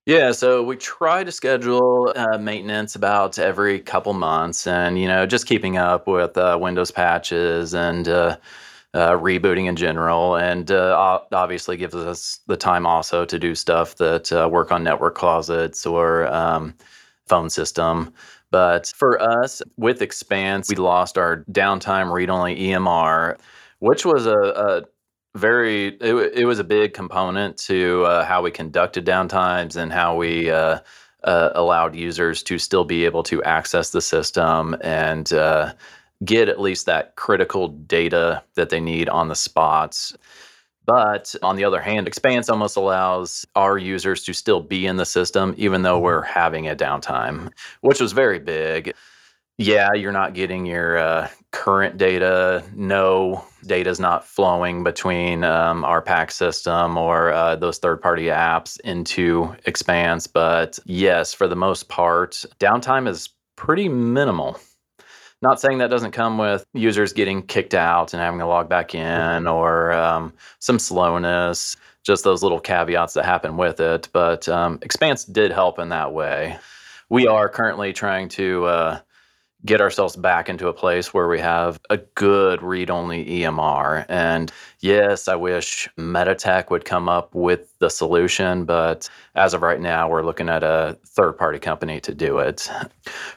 Yeah, 0.05 0.31
so 0.33 0.63
we 0.63 0.75
try 0.75 1.23
to 1.23 1.31
schedule 1.31 2.11
uh, 2.15 2.37
maintenance 2.37 2.95
about 2.95 3.39
every 3.39 3.79
couple 3.79 4.13
months, 4.13 4.67
and 4.67 4.99
you 4.99 5.07
know, 5.07 5.25
just 5.25 5.45
keeping 5.45 5.77
up 5.77 6.07
with 6.07 6.37
uh, 6.37 6.57
Windows 6.59 6.91
patches 6.91 7.73
and 7.73 8.09
uh, 8.09 8.35
uh 8.93 9.11
rebooting 9.11 9.67
in 9.67 9.77
general, 9.77 10.35
and 10.35 10.71
uh, 10.71 11.19
obviously 11.31 11.77
gives 11.77 11.95
us 11.95 12.41
the 12.47 12.57
time 12.57 12.85
also 12.85 13.23
to 13.23 13.39
do 13.39 13.55
stuff 13.55 13.95
that 13.95 14.29
uh, 14.33 14.49
work 14.51 14.73
on 14.73 14.83
network 14.83 15.15
closets 15.15 15.85
or 15.85 16.27
um, 16.33 16.73
phone 17.25 17.49
system. 17.49 18.13
But 18.53 18.93
for 18.95 19.19
us, 19.19 19.63
with 19.77 20.03
Expanse, 20.03 20.69
we 20.69 20.75
lost 20.75 21.17
our 21.17 21.43
downtime 21.51 22.13
read-only 22.13 22.55
EMR, 22.55 23.39
which 23.79 24.05
was 24.05 24.27
a, 24.27 24.37
a 24.37 24.83
very 25.35 25.87
it, 25.95 26.13
it 26.35 26.45
was 26.45 26.59
a 26.59 26.63
big 26.63 26.93
component 26.93 27.57
to 27.57 28.03
uh, 28.03 28.23
how 28.23 28.43
we 28.43 28.51
conducted 28.51 29.07
downtimes 29.07 29.75
and 29.75 29.91
how 29.91 30.15
we 30.15 30.51
uh, 30.51 30.77
uh, 31.23 31.49
allowed 31.55 31.95
users 31.95 32.43
to 32.43 32.59
still 32.59 32.83
be 32.83 33.05
able 33.05 33.23
to 33.23 33.41
access 33.41 33.89
the 33.89 34.01
system 34.01 34.75
and 34.81 35.33
uh, 35.33 35.73
get 36.23 36.47
at 36.47 36.61
least 36.61 36.85
that 36.85 37.15
critical 37.15 37.69
data 37.69 38.43
that 38.53 38.69
they 38.69 38.79
need 38.79 39.09
on 39.09 39.29
the 39.29 39.35
spots 39.35 40.15
but 40.85 41.35
on 41.41 41.55
the 41.55 41.63
other 41.63 41.81
hand 41.81 42.07
expanse 42.07 42.49
almost 42.49 42.75
allows 42.75 43.45
our 43.55 43.77
users 43.77 44.23
to 44.23 44.33
still 44.33 44.61
be 44.61 44.85
in 44.85 44.97
the 44.97 45.05
system 45.05 45.53
even 45.57 45.81
though 45.81 45.95
mm-hmm. 45.95 46.05
we're 46.05 46.21
having 46.21 46.67
a 46.67 46.75
downtime 46.75 47.49
which 47.81 47.99
was 47.99 48.11
very 48.11 48.39
big 48.39 48.93
yeah, 49.57 49.93
you're 49.93 50.11
not 50.11 50.33
getting 50.33 50.65
your 50.65 50.97
uh, 50.97 51.29
current 51.51 51.97
data. 51.97 52.63
No 52.73 53.45
data 53.65 53.89
is 53.89 53.99
not 53.99 54.25
flowing 54.25 54.83
between 54.83 55.43
um, 55.43 55.85
our 55.85 56.01
PACS 56.01 56.31
system 56.31 56.97
or 56.97 57.31
uh, 57.31 57.55
those 57.55 57.77
third 57.77 58.01
party 58.01 58.25
apps 58.25 58.79
into 58.79 59.55
Expanse. 59.65 60.25
But 60.25 60.79
yes, 60.85 61.33
for 61.33 61.47
the 61.47 61.55
most 61.55 61.87
part, 61.87 62.45
downtime 62.59 63.07
is 63.07 63.29
pretty 63.55 63.87
minimal. 63.87 64.59
Not 65.43 65.59
saying 65.59 65.79
that 65.79 65.89
doesn't 65.89 66.11
come 66.11 66.37
with 66.37 66.65
users 66.73 67.11
getting 67.11 67.41
kicked 67.41 67.73
out 67.73 68.13
and 68.13 68.21
having 68.21 68.39
to 68.39 68.45
log 68.45 68.69
back 68.69 68.95
in 68.95 69.45
or 69.45 69.91
um, 69.91 70.31
some 70.59 70.79
slowness, 70.79 71.75
just 72.01 72.23
those 72.23 72.43
little 72.43 72.61
caveats 72.61 73.13
that 73.15 73.25
happen 73.25 73.57
with 73.57 73.81
it. 73.81 74.07
But 74.13 74.47
um, 74.47 74.79
Expanse 74.81 75.25
did 75.25 75.51
help 75.51 75.79
in 75.79 75.89
that 75.89 76.13
way. 76.13 76.57
We 77.09 77.27
are 77.27 77.49
currently 77.49 77.91
trying 77.91 78.29
to. 78.29 78.65
Uh, 78.65 78.99
get 79.65 79.79
ourselves 79.79 80.17
back 80.17 80.49
into 80.49 80.67
a 80.67 80.73
place 80.73 81.13
where 81.13 81.29
we 81.29 81.39
have 81.39 81.79
a 81.89 81.95
good 81.95 82.61
read 82.61 82.89
only 82.89 83.23
EMR. 83.23 84.05
And 84.09 84.51
yes, 84.81 85.29
I 85.29 85.35
wish 85.35 85.87
Meditech 85.97 86.69
would 86.69 86.83
come 86.83 87.07
up 87.07 87.33
with 87.33 87.73
the 87.79 87.89
solution, 87.89 88.65
but 88.65 89.09
as 89.35 89.53
of 89.53 89.61
right 89.61 89.79
now, 89.79 90.09
we're 90.09 90.25
looking 90.25 90.49
at 90.49 90.63
a 90.63 90.97
third 91.05 91.37
party 91.37 91.59
company 91.59 92.01
to 92.01 92.13
do 92.13 92.39
it. 92.39 92.69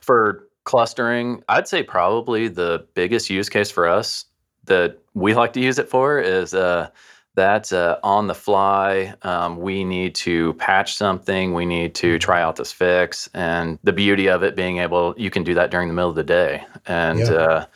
For 0.01 0.49
clustering, 0.67 1.43
I'd 1.49 1.67
say 1.67 1.83
probably 1.83 2.49
the 2.49 2.87
biggest 2.93 3.31
use 3.31 3.49
case 3.49 3.71
for 3.71 3.89
us 3.89 4.27
that 4.67 4.99
we 5.15 5.33
like 5.33 5.55
to 5.55 5.61
use 5.61 5.79
it 5.79 5.89
for 5.89 6.19
is 6.19 6.53
uh, 6.53 6.91
that's 7.35 7.73
uh, 7.73 7.99
on 8.03 8.27
the 8.27 8.35
fly. 8.35 9.15
Um, 9.23 9.59
we 9.59 9.85
need 9.85 10.15
to 10.17 10.53
patch 10.55 10.95
something. 10.95 11.55
We 11.55 11.65
need 11.65 11.95
to 11.97 12.15
mm-hmm. 12.15 12.19
try 12.19 12.43
out 12.43 12.57
this 12.57 12.73
fix. 12.73 13.31
And 13.33 13.79
the 13.85 13.93
beauty 13.93 14.29
of 14.29 14.43
it 14.43 14.57
being 14.57 14.79
able, 14.79 15.15
you 15.17 15.31
can 15.31 15.45
do 15.45 15.55
that 15.55 15.71
during 15.71 15.89
the 15.89 15.95
middle 15.95 16.11
of 16.11 16.17
the 16.17 16.25
day 16.25 16.65
and 16.87 17.21
yeah. 17.21 17.33
uh, 17.33 17.67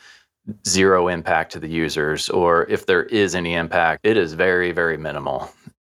zero 0.67 1.07
impact 1.07 1.53
to 1.53 1.59
the 1.59 1.69
users. 1.69 2.29
Or 2.29 2.69
if 2.69 2.85
there 2.85 3.03
is 3.03 3.33
any 3.33 3.53
impact, 3.53 4.01
it 4.05 4.17
is 4.17 4.33
very, 4.33 4.71
very 4.71 4.97
minimal. 4.97 5.49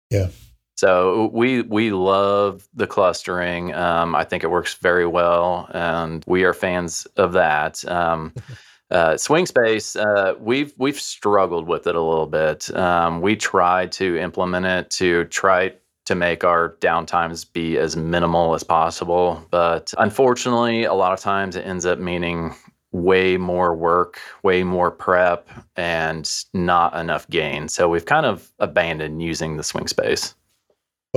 Yeah. 0.09 0.29
So 0.77 1.31
we 1.33 1.63
we 1.63 1.91
love 1.91 2.67
the 2.73 2.87
clustering. 2.87 3.73
Um, 3.73 4.15
I 4.15 4.23
think 4.23 4.43
it 4.43 4.51
works 4.51 4.75
very 4.75 5.07
well, 5.07 5.69
and 5.73 6.23
we 6.27 6.43
are 6.43 6.53
fans 6.53 7.07
of 7.17 7.33
that. 7.33 7.83
Um, 7.89 8.33
Uh, 8.89 9.17
swing 9.17 9.45
space, 9.45 9.97
uh, 9.97 10.33
we've 10.39 10.73
we've 10.77 10.99
struggled 10.99 11.67
with 11.67 11.87
it 11.87 11.95
a 11.95 12.01
little 12.01 12.25
bit. 12.25 12.73
Um, 12.73 13.19
we 13.19 13.35
tried 13.35 13.91
to 13.93 14.17
implement 14.17 14.65
it 14.65 14.89
to 14.91 15.25
try 15.25 15.73
to 16.05 16.15
make 16.15 16.45
our 16.45 16.77
downtimes 16.79 17.51
be 17.51 17.77
as 17.77 17.97
minimal 17.97 18.55
as 18.55 18.63
possible, 18.63 19.45
but 19.51 19.93
unfortunately, 19.97 20.85
a 20.85 20.93
lot 20.93 21.11
of 21.11 21.19
times 21.19 21.57
it 21.57 21.65
ends 21.65 21.85
up 21.85 21.99
meaning 21.99 22.55
way 22.93 23.35
more 23.35 23.75
work, 23.75 24.21
way 24.43 24.63
more 24.63 24.89
prep, 24.89 25.49
and 25.75 26.31
not 26.53 26.95
enough 26.95 27.27
gain. 27.29 27.67
So 27.67 27.89
we've 27.89 28.05
kind 28.05 28.25
of 28.25 28.53
abandoned 28.59 29.21
using 29.21 29.57
the 29.57 29.63
swing 29.63 29.87
space. 29.87 30.33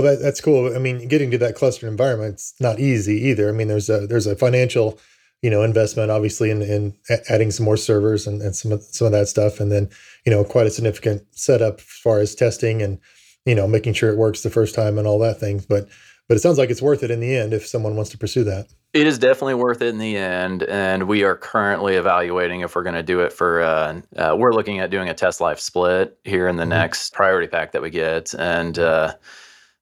Well, 0.00 0.16
that, 0.16 0.22
that's 0.22 0.40
cool. 0.40 0.74
I 0.74 0.78
mean, 0.78 1.08
getting 1.08 1.30
to 1.32 1.38
that 1.38 1.56
clustered 1.56 1.90
environment, 1.90 2.34
it's 2.34 2.54
not 2.58 2.80
easy 2.80 3.16
either. 3.28 3.50
I 3.50 3.52
mean, 3.52 3.68
there's 3.68 3.90
a 3.90 4.06
there's 4.06 4.26
a 4.26 4.34
financial 4.34 4.98
you 5.42 5.50
know 5.50 5.62
investment 5.62 6.10
obviously 6.10 6.50
in, 6.50 6.62
in 6.62 6.94
adding 7.28 7.50
some 7.50 7.64
more 7.64 7.76
servers 7.76 8.26
and, 8.26 8.42
and 8.42 8.54
some 8.54 8.72
of 8.72 8.82
some 8.82 9.06
of 9.06 9.12
that 9.12 9.28
stuff 9.28 9.58
and 9.58 9.72
then 9.72 9.88
you 10.26 10.32
know 10.32 10.44
quite 10.44 10.66
a 10.66 10.70
significant 10.70 11.22
setup 11.30 11.78
as 11.78 11.84
far 11.84 12.18
as 12.18 12.34
testing 12.34 12.82
and 12.82 12.98
you 13.46 13.54
know 13.54 13.66
making 13.66 13.94
sure 13.94 14.10
it 14.10 14.18
works 14.18 14.42
the 14.42 14.50
first 14.50 14.74
time 14.74 14.98
and 14.98 15.06
all 15.06 15.18
that 15.18 15.40
things 15.40 15.64
but 15.64 15.88
but 16.28 16.36
it 16.36 16.40
sounds 16.40 16.58
like 16.58 16.68
it's 16.68 16.82
worth 16.82 17.02
it 17.02 17.10
in 17.10 17.20
the 17.20 17.34
end 17.34 17.54
if 17.54 17.66
someone 17.66 17.96
wants 17.96 18.10
to 18.10 18.18
pursue 18.18 18.44
that 18.44 18.66
it 18.92 19.06
is 19.06 19.18
definitely 19.18 19.54
worth 19.54 19.80
it 19.80 19.88
in 19.88 19.98
the 19.98 20.16
end 20.16 20.62
and 20.64 21.08
we 21.08 21.24
are 21.24 21.36
currently 21.36 21.94
evaluating 21.94 22.60
if 22.60 22.76
we're 22.76 22.82
going 22.82 22.94
to 22.94 23.02
do 23.02 23.20
it 23.20 23.32
for 23.32 23.62
uh, 23.62 23.98
uh, 24.16 24.36
we're 24.38 24.52
looking 24.52 24.78
at 24.78 24.90
doing 24.90 25.08
a 25.08 25.14
test 25.14 25.40
live 25.40 25.58
split 25.58 26.18
here 26.24 26.48
in 26.48 26.56
the 26.56 26.64
mm-hmm. 26.64 26.70
next 26.70 27.14
priority 27.14 27.48
pack 27.48 27.72
that 27.72 27.80
we 27.80 27.88
get 27.88 28.34
and 28.34 28.78
uh, 28.78 29.14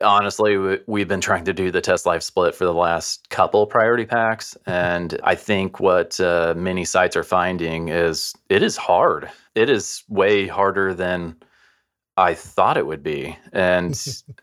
Honestly, 0.00 0.78
we've 0.86 1.08
been 1.08 1.20
trying 1.20 1.44
to 1.44 1.52
do 1.52 1.72
the 1.72 1.80
test 1.80 2.06
live 2.06 2.22
split 2.22 2.54
for 2.54 2.64
the 2.64 2.74
last 2.74 3.28
couple 3.30 3.66
priority 3.66 4.06
packs. 4.06 4.56
And 4.64 5.20
I 5.24 5.34
think 5.34 5.80
what 5.80 6.20
uh, 6.20 6.54
many 6.56 6.84
sites 6.84 7.16
are 7.16 7.24
finding 7.24 7.88
is 7.88 8.32
it 8.48 8.62
is 8.62 8.76
hard. 8.76 9.28
It 9.56 9.68
is 9.68 10.04
way 10.08 10.46
harder 10.46 10.94
than 10.94 11.36
I 12.16 12.34
thought 12.34 12.76
it 12.76 12.86
would 12.86 13.02
be. 13.02 13.36
And 13.52 13.98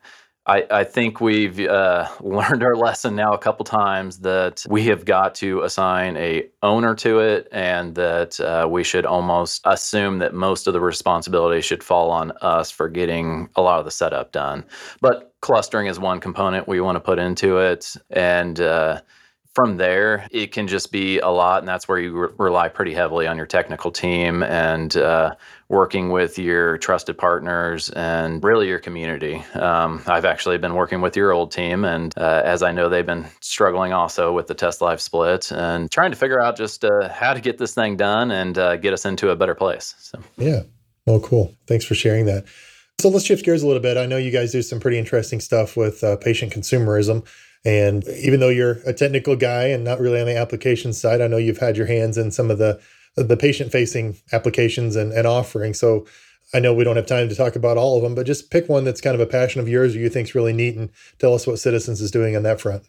I, 0.48 0.66
I 0.70 0.84
think 0.84 1.22
we've 1.22 1.60
uh, 1.60 2.08
learned 2.20 2.64
our 2.64 2.76
lesson 2.76 3.16
now 3.16 3.34
a 3.34 3.38
couple 3.38 3.66
times 3.66 4.20
that 4.20 4.66
we 4.70 4.84
have 4.86 5.06
got 5.06 5.36
to 5.36 5.62
assign 5.62 6.18
a 6.18 6.48
owner 6.62 6.94
to 6.96 7.20
it, 7.20 7.48
and 7.52 7.96
that 7.96 8.40
uh, 8.40 8.68
we 8.70 8.84
should 8.84 9.06
almost 9.06 9.62
assume 9.66 10.20
that 10.20 10.34
most 10.34 10.68
of 10.68 10.74
the 10.74 10.82
responsibility 10.82 11.62
should 11.62 11.84
fall 11.84 12.12
on 12.12 12.32
us 12.42 12.70
for 12.70 12.90
getting 12.90 13.50
a 13.56 13.62
lot 13.62 13.80
of 13.80 13.86
the 13.86 13.92
setup 13.92 14.32
done. 14.32 14.64
But 15.02 15.34
clustering 15.46 15.86
is 15.86 16.00
one 16.00 16.20
component 16.20 16.68
we 16.68 16.82
want 16.82 16.96
to 16.96 17.00
put 17.00 17.20
into 17.20 17.60
it, 17.60 17.96
and 18.10 18.60
uh, 18.60 19.00
from 19.54 19.78
there, 19.78 20.28
it 20.32 20.52
can 20.52 20.68
just 20.68 20.92
be 20.92 21.20
a 21.20 21.30
lot, 21.30 21.60
and 21.60 21.68
that's 21.68 21.88
where 21.88 22.00
you 22.00 22.18
re- 22.18 22.30
rely 22.40 22.68
pretty 22.68 22.96
heavily 22.96 23.28
on 23.28 23.38
your 23.38 23.46
technical 23.46 23.92
team 23.92 24.42
and 24.42 24.98
uh, 24.98 25.36
working 25.70 26.10
with 26.10 26.40
your 26.40 26.80
trusted 26.80 27.16
partners 27.16 27.92
and 27.92 28.44
really 28.44 28.68
your 28.68 28.80
community. 28.80 29.36
Um, 29.54 30.02
I've 30.08 30.26
actually 30.26 30.58
been 30.58 30.74
working 30.74 31.00
with 31.00 31.16
your 31.16 31.32
old 31.32 31.52
team, 31.52 31.86
and 31.86 32.12
uh, 32.18 32.42
as 32.44 32.64
I 32.64 32.72
know, 32.72 32.90
they've 32.90 33.06
been 33.06 33.28
struggling 33.40 33.94
also 33.94 34.34
with 34.34 34.48
the 34.48 34.56
test 34.56 34.82
live 34.82 35.00
split 35.00 35.52
and 35.52 35.92
trying 35.92 36.10
to 36.10 36.18
figure 36.18 36.42
out 36.42 36.58
just 36.58 36.84
uh, 36.84 37.08
how 37.10 37.36
to 37.36 37.40
get 37.40 37.60
this 37.60 37.76
thing 37.76 37.98
done 37.98 38.32
and 38.32 38.58
uh, 38.58 38.78
get 38.78 38.94
us 38.94 39.06
into 39.06 39.30
a 39.30 39.36
better 39.36 39.54
place. 39.54 39.94
So, 40.00 40.20
yeah. 40.38 40.64
Oh, 41.06 41.20
cool. 41.20 41.54
Thanks 41.68 41.86
for 41.86 41.94
sharing 41.94 42.26
that. 42.26 42.46
So 43.00 43.10
let's 43.10 43.26
shift 43.26 43.46
gears 43.46 43.62
a 43.62 43.68
little 43.68 43.82
bit. 43.82 43.98
I 43.98 44.06
know 44.06 44.18
you 44.18 44.32
guys 44.32 44.52
do 44.52 44.62
some 44.62 44.80
pretty 44.80 44.98
interesting 44.98 45.40
stuff 45.40 45.78
with 45.78 46.04
uh, 46.04 46.18
patient 46.18 46.54
consumerism. 46.54 47.28
And 47.66 48.08
even 48.08 48.40
though 48.40 48.50
you're 48.50 48.80
a 48.86 48.94
technical 48.94 49.36
guy 49.36 49.66
and 49.66 49.84
not 49.84 50.00
really 50.00 50.20
on 50.20 50.28
the 50.28 50.38
application 50.38 50.94
side, 50.94 51.22
I 51.22 51.28
know 51.28 51.38
you've 51.38 51.58
had 51.58 51.78
your 51.78 51.88
hands 51.88 52.18
in 52.18 52.32
some 52.32 52.50
of 52.50 52.58
the 52.58 52.80
the 53.16 53.38
patient 53.38 53.72
facing 53.72 54.18
applications 54.34 54.98
and, 54.98 55.14
and 55.14 55.26
offerings. 55.26 55.80
So 55.80 56.06
I 56.54 56.60
know 56.60 56.74
we 56.74 56.84
don't 56.84 56.98
have 56.98 57.06
time 57.06 57.30
to 57.30 57.36
talk 57.36 57.56
about 57.56 57.78
all 57.78 57.96
of 57.96 58.04
them, 58.04 58.14
but 58.14 58.26
just 58.26 58.52
pick 58.52 58.68
one 58.68 58.84
that's 58.84 59.02
kind 59.02 59.16
of 59.16 59.22
a 59.22 59.26
passion 59.26 59.62
of 59.62 59.70
yours 59.70 59.96
or 59.96 60.00
you 60.00 60.10
think's 60.10 60.36
really 60.36 60.52
neat 60.52 60.76
and 60.76 60.90
tell 61.18 61.34
us 61.34 61.48
what 61.48 61.60
Citizens 61.60 62.02
is 62.02 62.12
doing 62.12 62.36
on 62.36 62.44
that 62.44 62.60
front. 62.60 62.84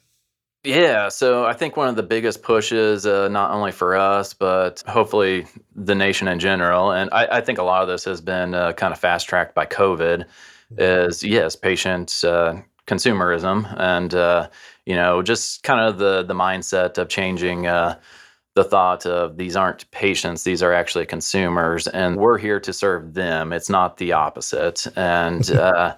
Yeah, 0.66 1.10
so 1.10 1.44
I 1.44 1.52
think 1.52 1.76
one 1.76 1.86
of 1.86 1.94
the 1.94 2.02
biggest 2.02 2.42
pushes, 2.42 3.06
uh, 3.06 3.28
not 3.28 3.52
only 3.52 3.70
for 3.70 3.94
us, 3.94 4.34
but 4.34 4.82
hopefully 4.88 5.46
the 5.76 5.94
nation 5.94 6.26
in 6.26 6.40
general, 6.40 6.90
and 6.90 7.08
I, 7.12 7.36
I 7.36 7.40
think 7.40 7.58
a 7.58 7.62
lot 7.62 7.82
of 7.82 7.88
this 7.88 8.02
has 8.04 8.20
been 8.20 8.52
uh, 8.52 8.72
kind 8.72 8.92
of 8.92 8.98
fast 8.98 9.28
tracked 9.28 9.54
by 9.54 9.64
COVID, 9.64 10.24
mm-hmm. 10.24 10.74
is 10.80 11.22
yes, 11.22 11.54
patient 11.54 12.24
uh, 12.24 12.56
consumerism, 12.88 13.72
and 13.78 14.12
uh, 14.12 14.48
you 14.86 14.96
know 14.96 15.22
just 15.22 15.62
kind 15.62 15.88
of 15.88 15.98
the 15.98 16.24
the 16.24 16.34
mindset 16.34 16.98
of 16.98 17.08
changing 17.08 17.68
uh, 17.68 18.00
the 18.54 18.64
thought 18.64 19.06
of 19.06 19.36
these 19.36 19.54
aren't 19.54 19.88
patients, 19.92 20.42
these 20.42 20.64
are 20.64 20.72
actually 20.72 21.06
consumers, 21.06 21.86
and 21.86 22.16
we're 22.16 22.38
here 22.38 22.58
to 22.58 22.72
serve 22.72 23.14
them. 23.14 23.52
It's 23.52 23.70
not 23.70 23.98
the 23.98 24.14
opposite, 24.14 24.84
and 24.96 25.48
uh, 25.52 25.94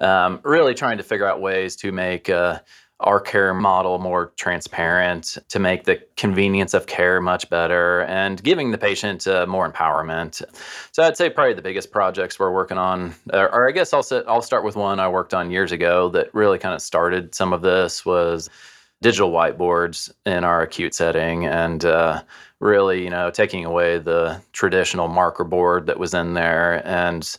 um, 0.00 0.40
really 0.42 0.74
trying 0.74 0.96
to 0.96 1.04
figure 1.04 1.26
out 1.26 1.40
ways 1.40 1.76
to 1.76 1.92
make 1.92 2.28
our 3.00 3.20
care 3.20 3.54
model 3.54 3.98
more 3.98 4.32
transparent 4.36 5.38
to 5.48 5.58
make 5.60 5.84
the 5.84 6.02
convenience 6.16 6.74
of 6.74 6.86
care 6.86 7.20
much 7.20 7.48
better 7.48 8.02
and 8.02 8.42
giving 8.42 8.72
the 8.72 8.78
patient 8.78 9.26
uh, 9.26 9.46
more 9.46 9.70
empowerment. 9.70 10.42
So 10.90 11.04
I'd 11.04 11.16
say 11.16 11.30
probably 11.30 11.54
the 11.54 11.62
biggest 11.62 11.92
projects 11.92 12.40
we're 12.40 12.52
working 12.52 12.76
on, 12.76 13.14
or, 13.32 13.54
or 13.54 13.68
I 13.68 13.72
guess 13.72 13.92
I'll, 13.92 14.02
sit, 14.02 14.24
I'll 14.26 14.42
start 14.42 14.64
with 14.64 14.74
one 14.74 14.98
I 14.98 15.08
worked 15.08 15.32
on 15.32 15.50
years 15.50 15.70
ago 15.70 16.08
that 16.08 16.34
really 16.34 16.58
kind 16.58 16.74
of 16.74 16.82
started 16.82 17.36
some 17.36 17.52
of 17.52 17.62
this 17.62 18.04
was 18.04 18.50
digital 19.00 19.30
whiteboards 19.30 20.10
in 20.26 20.42
our 20.42 20.62
acute 20.62 20.92
setting 20.92 21.46
and 21.46 21.84
uh, 21.84 22.20
really, 22.58 23.04
you 23.04 23.10
know, 23.10 23.30
taking 23.30 23.64
away 23.64 23.98
the 23.98 24.42
traditional 24.52 25.06
marker 25.06 25.44
board 25.44 25.86
that 25.86 26.00
was 26.00 26.14
in 26.14 26.34
there 26.34 26.82
and 26.84 27.38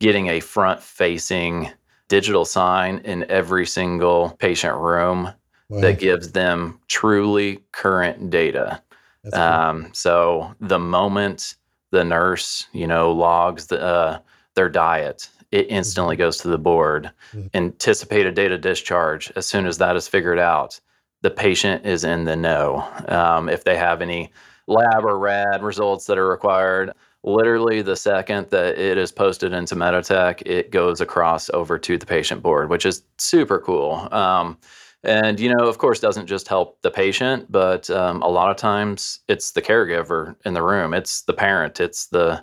getting 0.00 0.28
a 0.28 0.40
front 0.40 0.82
facing 0.82 1.70
digital 2.08 2.44
sign 2.44 2.98
in 3.04 3.24
every 3.30 3.66
single 3.66 4.36
patient 4.38 4.76
room 4.76 5.32
wow. 5.68 5.80
that 5.80 5.98
gives 5.98 6.32
them 6.32 6.80
truly 6.88 7.60
current 7.72 8.30
data. 8.30 8.82
Cool. 9.24 9.40
Um, 9.40 9.90
so 9.92 10.54
the 10.60 10.78
moment 10.78 11.54
the 11.90 12.04
nurse, 12.04 12.66
you 12.72 12.86
know, 12.86 13.12
logs 13.12 13.66
the, 13.66 13.80
uh, 13.80 14.18
their 14.54 14.68
diet, 14.68 15.28
it 15.50 15.66
instantly 15.70 16.16
mm-hmm. 16.16 16.22
goes 16.22 16.38
to 16.38 16.48
the 16.48 16.58
board. 16.58 17.10
Mm-hmm. 17.32 17.46
Anticipated 17.54 18.34
data 18.34 18.58
discharge, 18.58 19.32
as 19.36 19.46
soon 19.46 19.66
as 19.66 19.78
that 19.78 19.96
is 19.96 20.08
figured 20.08 20.38
out, 20.38 20.78
the 21.22 21.30
patient 21.30 21.84
is 21.84 22.04
in 22.04 22.24
the 22.24 22.36
know. 22.36 22.86
Um, 23.08 23.48
if 23.48 23.64
they 23.64 23.76
have 23.76 24.02
any 24.02 24.30
lab 24.66 25.04
or 25.04 25.18
RAD 25.18 25.62
results 25.62 26.06
that 26.06 26.18
are 26.18 26.28
required, 26.28 26.92
literally 27.24 27.82
the 27.82 27.96
second 27.96 28.48
that 28.50 28.78
it 28.78 28.96
is 28.98 29.12
posted 29.12 29.52
into 29.52 29.74
Meditech, 29.74 30.42
it 30.46 30.70
goes 30.70 31.00
across 31.00 31.50
over 31.50 31.78
to 31.78 31.98
the 31.98 32.06
patient 32.06 32.42
board, 32.42 32.70
which 32.70 32.86
is 32.86 33.02
super 33.18 33.58
cool. 33.58 34.08
Um, 34.12 34.58
and 35.04 35.38
you 35.38 35.52
know, 35.54 35.66
of 35.66 35.78
course, 35.78 36.00
doesn't 36.00 36.26
just 36.26 36.48
help 36.48 36.80
the 36.82 36.90
patient, 36.90 37.50
but 37.50 37.88
um, 37.90 38.20
a 38.22 38.28
lot 38.28 38.50
of 38.50 38.56
times 38.56 39.20
it's 39.28 39.52
the 39.52 39.62
caregiver 39.62 40.34
in 40.44 40.54
the 40.54 40.62
room. 40.62 40.92
It's 40.92 41.22
the 41.22 41.32
parent. 41.32 41.80
It's 41.80 42.06
the 42.06 42.42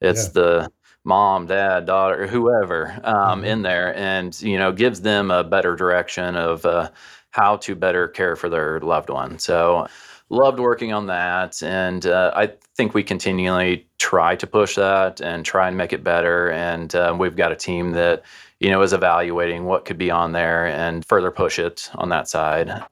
it's 0.00 0.26
yeah. 0.26 0.32
the 0.32 0.72
mom, 1.04 1.46
dad, 1.46 1.86
daughter, 1.86 2.26
whoever 2.26 3.00
um, 3.04 3.38
mm-hmm. 3.38 3.44
in 3.44 3.62
there, 3.62 3.96
and 3.96 4.40
you 4.42 4.58
know, 4.58 4.72
gives 4.72 5.02
them 5.02 5.30
a 5.30 5.44
better 5.44 5.76
direction 5.76 6.36
of 6.36 6.66
uh, 6.66 6.90
how 7.30 7.56
to 7.58 7.74
better 7.74 8.08
care 8.08 8.36
for 8.36 8.48
their 8.48 8.80
loved 8.80 9.10
one. 9.10 9.38
So 9.38 9.86
loved 10.32 10.58
working 10.58 10.92
on 10.92 11.06
that 11.06 11.62
and 11.62 12.06
uh, 12.06 12.32
i 12.34 12.50
think 12.74 12.94
we 12.94 13.02
continually 13.02 13.86
try 13.98 14.34
to 14.34 14.46
push 14.46 14.74
that 14.74 15.20
and 15.20 15.44
try 15.44 15.68
and 15.68 15.76
make 15.76 15.92
it 15.92 16.02
better 16.02 16.50
and 16.50 16.94
uh, 16.94 17.14
we've 17.16 17.36
got 17.36 17.52
a 17.52 17.56
team 17.56 17.92
that 17.92 18.24
you 18.62 18.70
know 18.70 18.80
is 18.82 18.92
evaluating 18.92 19.64
what 19.64 19.84
could 19.84 19.98
be 19.98 20.10
on 20.10 20.32
there 20.32 20.66
and 20.66 21.04
further 21.04 21.30
push 21.30 21.58
it 21.58 21.90
on 21.96 22.08
that 22.08 22.28
side. 22.28 22.82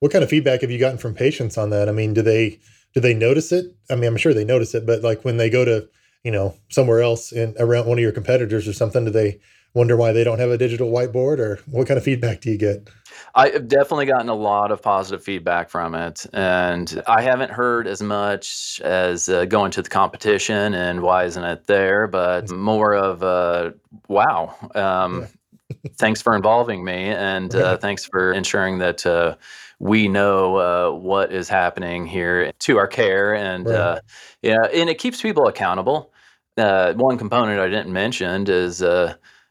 What 0.00 0.12
kind 0.12 0.22
of 0.22 0.28
feedback 0.28 0.60
have 0.60 0.70
you 0.70 0.78
gotten 0.78 0.98
from 0.98 1.14
patients 1.14 1.56
on 1.56 1.70
that? 1.70 1.88
I 1.88 1.92
mean 1.92 2.14
do 2.14 2.22
they 2.22 2.60
do 2.94 3.00
they 3.00 3.14
notice 3.14 3.50
it? 3.50 3.74
I 3.90 3.96
mean 3.96 4.04
i'm 4.04 4.16
sure 4.16 4.34
they 4.34 4.44
notice 4.44 4.74
it 4.74 4.86
but 4.86 5.02
like 5.02 5.24
when 5.24 5.38
they 5.38 5.50
go 5.50 5.64
to 5.64 5.88
you 6.22 6.30
know 6.30 6.54
somewhere 6.70 7.00
else 7.00 7.32
in 7.32 7.54
around 7.58 7.86
one 7.86 7.98
of 7.98 8.02
your 8.02 8.12
competitors 8.12 8.68
or 8.68 8.72
something 8.72 9.06
do 9.06 9.10
they 9.10 9.40
wonder 9.76 9.96
why 9.96 10.10
they 10.12 10.24
don't 10.24 10.38
have 10.38 10.50
a 10.50 10.58
digital 10.58 10.90
whiteboard 10.90 11.38
or 11.38 11.60
what 11.66 11.86
kind 11.86 11.98
of 11.98 12.04
feedback 12.04 12.40
do 12.40 12.50
you 12.50 12.58
get 12.58 12.88
I've 13.36 13.68
definitely 13.68 14.06
gotten 14.06 14.30
a 14.30 14.34
lot 14.34 14.72
of 14.72 14.80
positive 14.80 15.22
feedback 15.22 15.68
from 15.68 15.94
it, 15.94 16.24
and 16.32 17.02
I 17.06 17.20
haven't 17.20 17.50
heard 17.50 17.86
as 17.86 18.02
much 18.02 18.80
as 18.82 19.28
uh, 19.28 19.44
going 19.44 19.72
to 19.72 19.82
the 19.82 19.90
competition 19.90 20.72
and 20.72 21.02
why 21.02 21.24
isn't 21.24 21.44
it 21.44 21.66
there, 21.66 22.06
but 22.06 22.50
more 22.50 22.94
of 22.94 23.22
uh, 23.22 23.72
wow. 24.08 24.54
Um, 24.74 25.26
thanks 25.98 26.22
for 26.22 26.34
involving 26.34 26.82
me, 26.82 27.10
and 27.10 27.54
uh, 27.54 27.76
thanks 27.76 28.06
for 28.06 28.32
ensuring 28.32 28.78
that 28.78 29.04
uh, 29.04 29.36
we 29.78 30.08
know 30.08 30.56
uh, 30.56 30.98
what 30.98 31.30
is 31.30 31.46
happening 31.46 32.06
here 32.06 32.52
to 32.60 32.78
our 32.78 32.86
care, 32.86 33.34
and 33.34 33.66
uh, 33.66 34.00
yeah, 34.40 34.64
and 34.72 34.88
it 34.88 34.96
keeps 34.96 35.20
people 35.20 35.46
accountable. 35.46 36.10
one 36.54 37.18
component 37.18 37.60
I 37.60 37.68
didn't 37.68 37.92
mention 37.92 38.48
is 38.48 38.82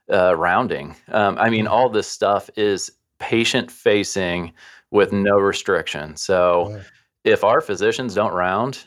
rounding. 0.10 0.96
Um, 1.10 1.38
I 1.38 1.50
mean, 1.50 1.66
mm. 1.66 1.70
all 1.70 1.90
this 1.90 2.08
stuff 2.08 2.50
is 2.56 2.92
patient 3.20 3.72
facing 3.72 4.54
with 4.92 5.12
no 5.12 5.38
restriction. 5.38 6.16
So 6.16 6.82
if 7.24 7.44
our 7.44 7.60
physicians 7.60 8.14
don't 8.14 8.34
round, 8.34 8.86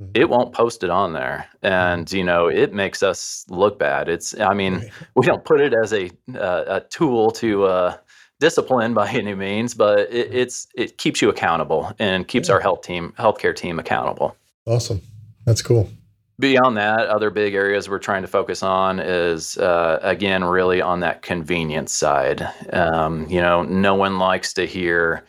mm-hmm. 0.00 0.12
it 0.14 0.28
won't 0.28 0.52
post 0.52 0.82
it 0.82 0.90
on 0.90 1.12
there 1.12 1.46
and 1.62 2.06
mm-hmm. 2.06 2.16
you 2.16 2.24
know 2.24 2.48
it 2.48 2.72
makes 2.72 3.02
us 3.02 3.44
look 3.48 3.78
bad 3.78 4.08
it's 4.08 4.38
i 4.40 4.54
mean 4.54 4.90
we 5.16 5.26
don't 5.26 5.44
put 5.44 5.60
it 5.60 5.74
as 5.74 5.92
a 5.92 6.10
uh, 6.34 6.64
a 6.66 6.80
tool 6.88 7.30
to 7.30 7.64
uh, 7.64 7.96
discipline 8.38 8.94
by 8.94 9.08
any 9.10 9.34
means 9.34 9.74
but 9.74 10.00
it, 10.10 10.28
mm-hmm. 10.28 10.36
it's 10.36 10.66
it 10.74 10.98
keeps 10.98 11.20
you 11.20 11.28
accountable 11.28 11.92
and 11.98 12.28
keeps 12.28 12.48
yeah. 12.48 12.54
our 12.54 12.60
health 12.60 12.82
team 12.82 13.12
healthcare 13.18 13.54
team 13.54 13.78
accountable 13.78 14.36
awesome 14.66 15.00
that's 15.44 15.62
cool 15.62 15.88
beyond 16.40 16.76
that, 16.76 17.06
other 17.08 17.30
big 17.30 17.54
areas 17.54 17.88
we're 17.88 17.98
trying 17.98 18.22
to 18.22 18.28
focus 18.28 18.62
on 18.62 18.98
is 18.98 19.58
uh, 19.58 20.00
again 20.02 20.42
really 20.42 20.80
on 20.80 21.00
that 21.00 21.22
convenience 21.22 21.92
side. 21.92 22.48
Um, 22.72 23.28
you 23.28 23.40
know, 23.40 23.62
no 23.62 23.94
one 23.94 24.18
likes 24.18 24.52
to 24.54 24.66
hear. 24.66 25.24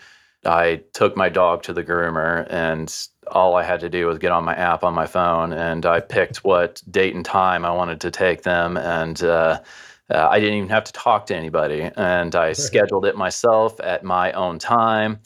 I 0.45 0.81
took 0.93 1.15
my 1.15 1.29
dog 1.29 1.61
to 1.63 1.73
the 1.73 1.83
groomer, 1.83 2.47
and 2.49 2.91
all 3.27 3.55
I 3.55 3.63
had 3.63 3.79
to 3.81 3.89
do 3.89 4.07
was 4.07 4.17
get 4.17 4.31
on 4.31 4.43
my 4.43 4.55
app 4.55 4.83
on 4.83 4.93
my 4.95 5.05
phone, 5.05 5.53
and 5.53 5.85
I 5.85 5.99
picked 5.99 6.43
what 6.43 6.81
date 6.89 7.13
and 7.13 7.23
time 7.23 7.63
I 7.65 7.71
wanted 7.71 8.01
to 8.01 8.11
take 8.11 8.41
them, 8.41 8.77
and 8.77 9.21
uh, 9.23 9.59
uh, 10.09 10.27
I 10.29 10.39
didn't 10.39 10.55
even 10.55 10.69
have 10.69 10.85
to 10.85 10.93
talk 10.93 11.27
to 11.27 11.35
anybody, 11.35 11.91
and 11.95 12.35
I 12.35 12.53
scheduled 12.53 13.05
it 13.05 13.15
myself 13.15 13.79
at 13.81 14.03
my 14.03 14.31
own 14.31 14.57
time 14.57 15.19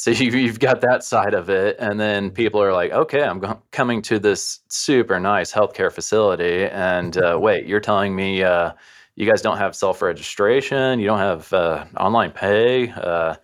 so 0.00 0.10
you've 0.12 0.58
got 0.60 0.80
that 0.80 1.04
side 1.04 1.34
of 1.34 1.50
it 1.50 1.76
and 1.78 2.00
then 2.00 2.30
people 2.30 2.62
are 2.62 2.72
like 2.72 2.90
okay 2.92 3.22
i'm 3.22 3.38
go- 3.38 3.62
coming 3.70 4.00
to 4.00 4.18
this 4.18 4.60
super 4.68 5.20
nice 5.20 5.52
healthcare 5.52 5.92
facility 5.92 6.64
and 6.66 7.18
uh, 7.18 7.38
wait 7.40 7.66
you're 7.66 7.80
telling 7.80 8.16
me 8.16 8.42
uh, 8.42 8.72
you 9.20 9.26
guys 9.26 9.42
don't 9.42 9.58
have 9.58 9.76
self-registration? 9.76 10.98
You 10.98 11.06
don't 11.06 11.18
have 11.18 11.52
uh, 11.52 11.84
online 11.98 12.30
pay? 12.32 12.90
Uh, 12.90 13.34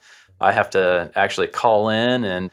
i 0.40 0.52
have 0.52 0.68
to 0.70 1.10
actually 1.14 1.46
call 1.46 1.88
in 1.88 2.24
and 2.24 2.50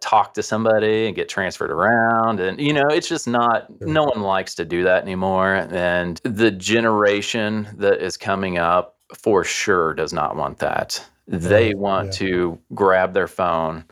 talk 0.00 0.32
to 0.34 0.42
somebody 0.42 1.06
and 1.06 1.16
get 1.16 1.28
transferred 1.28 1.70
around? 1.70 2.40
And 2.40 2.60
you 2.60 2.74
know 2.74 2.86
it's 2.90 3.08
just 3.08 3.26
not 3.26 3.68
no 3.80 4.04
one 4.04 4.20
likes 4.20 4.54
to 4.56 4.66
do 4.66 4.84
that 4.84 5.02
anymore 5.02 5.54
and 5.70 6.20
the 6.24 6.50
generation 6.50 7.68
that 7.78 8.02
is 8.02 8.18
coming 8.18 8.58
up 8.58 8.98
for 9.14 9.44
sure 9.44 9.94
does 9.94 10.12
not 10.12 10.36
want 10.36 10.58
that 10.58 11.02
they 11.28 11.74
want 11.74 12.06
yeah. 12.06 12.26
to 12.26 12.58
grab 12.74 13.12
their 13.12 13.28
phone. 13.28 13.84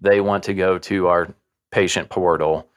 They 0.00 0.20
want 0.20 0.44
to 0.44 0.54
go 0.54 0.78
to 0.78 1.08
our 1.08 1.34
patient 1.70 2.10
portal, 2.10 2.68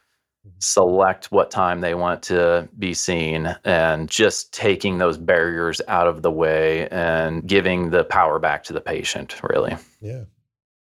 mm-hmm. 0.47 0.55
select 0.59 1.31
what 1.31 1.51
time 1.51 1.81
they 1.81 1.93
want 1.93 2.23
to 2.23 2.69
be 2.79 2.93
seen, 2.93 3.55
and 3.65 4.09
just 4.09 4.53
taking 4.53 4.97
those 4.97 5.17
barriers 5.17 5.81
out 5.87 6.07
of 6.07 6.21
the 6.21 6.31
way 6.31 6.87
and 6.89 7.45
giving 7.45 7.89
the 7.89 8.05
power 8.05 8.39
back 8.39 8.63
to 8.63 8.73
the 8.73 8.81
patient, 8.81 9.35
really. 9.43 9.75
Yeah. 10.01 10.23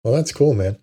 Well, 0.04 0.14
that's 0.14 0.32
cool, 0.32 0.54
man. 0.54 0.78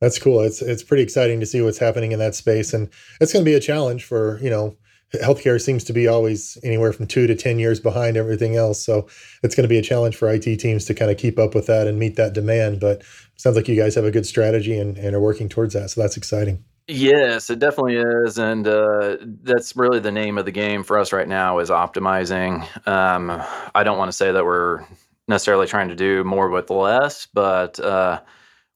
That's 0.00 0.18
cool. 0.18 0.40
It's 0.40 0.60
it's 0.60 0.82
pretty 0.82 1.02
exciting 1.02 1.40
to 1.40 1.46
see 1.46 1.62
what's 1.62 1.78
happening 1.78 2.12
in 2.12 2.18
that 2.18 2.34
space, 2.34 2.74
and 2.74 2.90
it's 3.20 3.32
going 3.32 3.44
to 3.44 3.50
be 3.50 3.54
a 3.54 3.60
challenge 3.60 4.04
for 4.04 4.38
you 4.42 4.50
know 4.50 4.76
healthcare 5.14 5.60
seems 5.60 5.84
to 5.84 5.92
be 5.92 6.08
always 6.08 6.58
anywhere 6.62 6.92
from 6.92 7.06
two 7.06 7.26
to 7.26 7.34
10 7.34 7.58
years 7.58 7.80
behind 7.80 8.16
everything 8.16 8.56
else. 8.56 8.84
So 8.84 9.06
it's 9.42 9.54
going 9.54 9.64
to 9.64 9.68
be 9.68 9.78
a 9.78 9.82
challenge 9.82 10.16
for 10.16 10.28
IT 10.28 10.42
teams 10.58 10.84
to 10.86 10.94
kind 10.94 11.10
of 11.10 11.16
keep 11.16 11.38
up 11.38 11.54
with 11.54 11.66
that 11.66 11.86
and 11.86 11.98
meet 11.98 12.16
that 12.16 12.32
demand. 12.32 12.80
But 12.80 13.02
sounds 13.36 13.56
like 13.56 13.68
you 13.68 13.76
guys 13.76 13.94
have 13.94 14.04
a 14.04 14.10
good 14.10 14.26
strategy 14.26 14.78
and, 14.78 14.96
and 14.96 15.14
are 15.14 15.20
working 15.20 15.48
towards 15.48 15.74
that. 15.74 15.90
So 15.90 16.00
that's 16.00 16.16
exciting. 16.16 16.64
Yes, 16.88 17.50
it 17.50 17.58
definitely 17.58 17.96
is, 17.96 18.38
and 18.38 18.66
uh, 18.68 19.16
that's 19.42 19.74
really 19.74 19.98
the 19.98 20.12
name 20.12 20.38
of 20.38 20.44
the 20.44 20.52
game 20.52 20.84
for 20.84 21.00
us 21.00 21.12
right 21.12 21.26
now 21.26 21.58
is 21.58 21.68
optimizing. 21.68 22.64
Um, 22.86 23.42
I 23.74 23.82
don't 23.82 23.98
want 23.98 24.08
to 24.08 24.16
say 24.16 24.30
that 24.30 24.44
we're 24.44 24.86
necessarily 25.26 25.66
trying 25.66 25.88
to 25.88 25.96
do 25.96 26.22
more 26.22 26.48
with 26.48 26.70
less, 26.70 27.26
but 27.26 27.80
uh, 27.80 28.20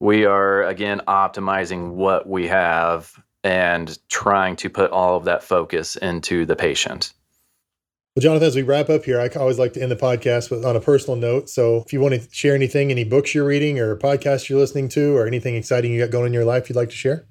we 0.01 0.25
are 0.25 0.64
again 0.64 1.03
optimizing 1.07 1.93
what 1.93 2.29
we 2.29 2.49
have 2.49 3.16
and 3.44 3.98
trying 4.09 4.57
to 4.57 4.68
put 4.68 4.90
all 4.90 5.16
of 5.16 5.24
that 5.24 5.42
focus 5.42 5.96
into 5.96 6.44
the 6.46 6.57
patient. 6.57 7.12
Well, 8.16 8.22
Jonathan, 8.22 8.48
as 8.48 8.57
we 8.57 8.62
wrap 8.62 8.90
up 8.90 9.05
here, 9.05 9.20
I 9.20 9.29
always 9.38 9.59
like 9.59 9.72
to 9.74 9.83
end 9.83 9.92
the 9.92 9.96
podcast 9.96 10.50
with, 10.50 10.64
on 10.64 10.74
a 10.74 10.81
personal 10.81 11.16
note. 11.16 11.48
So 11.48 11.76
if 11.79 11.92
you 11.92 12.00
want 12.00 12.14
to 12.14 12.29
share 12.33 12.57
anything, 12.57 12.90
any 12.90 13.05
books 13.05 13.35
you're 13.35 13.46
reading 13.46 13.79
or 13.79 13.94
podcasts 13.96 14.48
you're 14.48 14.59
listening 14.59 14.88
to, 14.90 15.16
or 15.16 15.26
anything 15.26 15.55
exciting 15.55 15.92
you 15.92 16.00
got 16.00 16.11
going 16.11 16.26
in 16.26 16.33
your 16.33 16.44
life 16.44 16.68
you'd 16.68 16.76
like 16.76 16.90
to 16.90 16.96
share? 16.96 17.26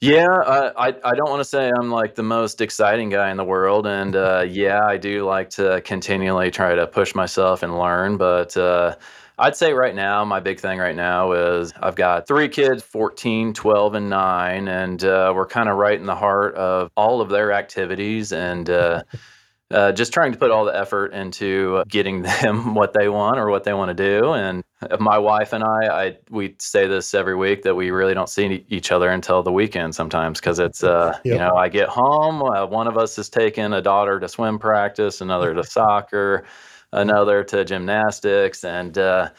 Yeah, 0.00 0.26
uh, 0.26 0.72
I 0.76 0.88
I 0.88 1.14
don't 1.14 1.30
want 1.30 1.40
to 1.40 1.44
say 1.44 1.70
I'm 1.78 1.90
like 1.90 2.16
the 2.16 2.24
most 2.24 2.60
exciting 2.60 3.08
guy 3.08 3.30
in 3.30 3.36
the 3.36 3.44
world, 3.44 3.86
and 3.86 4.16
uh, 4.16 4.44
yeah, 4.48 4.84
I 4.84 4.96
do 4.96 5.24
like 5.24 5.50
to 5.50 5.80
continually 5.84 6.50
try 6.50 6.74
to 6.74 6.88
push 6.88 7.14
myself 7.14 7.62
and 7.62 7.78
learn. 7.78 8.16
But 8.16 8.56
uh, 8.56 8.96
I'd 9.42 9.56
say 9.56 9.72
right 9.72 9.94
now, 9.94 10.24
my 10.24 10.38
big 10.38 10.60
thing 10.60 10.78
right 10.78 10.94
now 10.94 11.32
is 11.32 11.72
I've 11.82 11.96
got 11.96 12.28
three 12.28 12.48
kids 12.48 12.80
14, 12.84 13.52
12, 13.52 13.94
and 13.94 14.08
9, 14.08 14.68
and 14.68 15.04
uh, 15.04 15.32
we're 15.34 15.48
kind 15.48 15.68
of 15.68 15.78
right 15.78 15.98
in 15.98 16.06
the 16.06 16.14
heart 16.14 16.54
of 16.54 16.92
all 16.96 17.20
of 17.20 17.28
their 17.28 17.52
activities. 17.52 18.32
And 18.32 18.70
uh, 18.70 19.02
uh, 19.72 19.90
just 19.90 20.12
trying 20.12 20.30
to 20.30 20.38
put 20.38 20.52
all 20.52 20.64
the 20.64 20.78
effort 20.78 21.12
into 21.12 21.82
getting 21.88 22.22
them 22.22 22.74
what 22.76 22.92
they 22.92 23.08
want 23.08 23.40
or 23.40 23.50
what 23.50 23.64
they 23.64 23.72
want 23.72 23.88
to 23.88 24.20
do. 24.20 24.32
And 24.32 24.62
my 25.00 25.18
wife 25.18 25.52
and 25.52 25.64
I, 25.64 25.86
I 25.88 26.18
we 26.30 26.54
say 26.60 26.86
this 26.86 27.12
every 27.12 27.34
week 27.34 27.62
that 27.62 27.74
we 27.74 27.90
really 27.90 28.14
don't 28.14 28.28
see 28.28 28.64
each 28.68 28.92
other 28.92 29.08
until 29.08 29.42
the 29.42 29.52
weekend 29.52 29.96
sometimes 29.96 30.38
because 30.38 30.60
it's 30.60 30.84
uh, 30.84 31.18
yep. 31.24 31.32
you 31.32 31.38
know 31.38 31.56
I 31.56 31.68
get 31.68 31.88
home, 31.88 32.42
uh, 32.42 32.64
one 32.66 32.86
of 32.86 32.96
us 32.96 33.18
is 33.18 33.28
taking 33.28 33.72
a 33.72 33.82
daughter 33.82 34.20
to 34.20 34.28
swim 34.28 34.60
practice, 34.60 35.20
another 35.20 35.52
to 35.52 35.64
soccer, 35.64 36.44
another 36.92 37.44
to 37.44 37.64
gymnastics, 37.64 38.64
and 38.64 38.96
uh, 38.98 39.30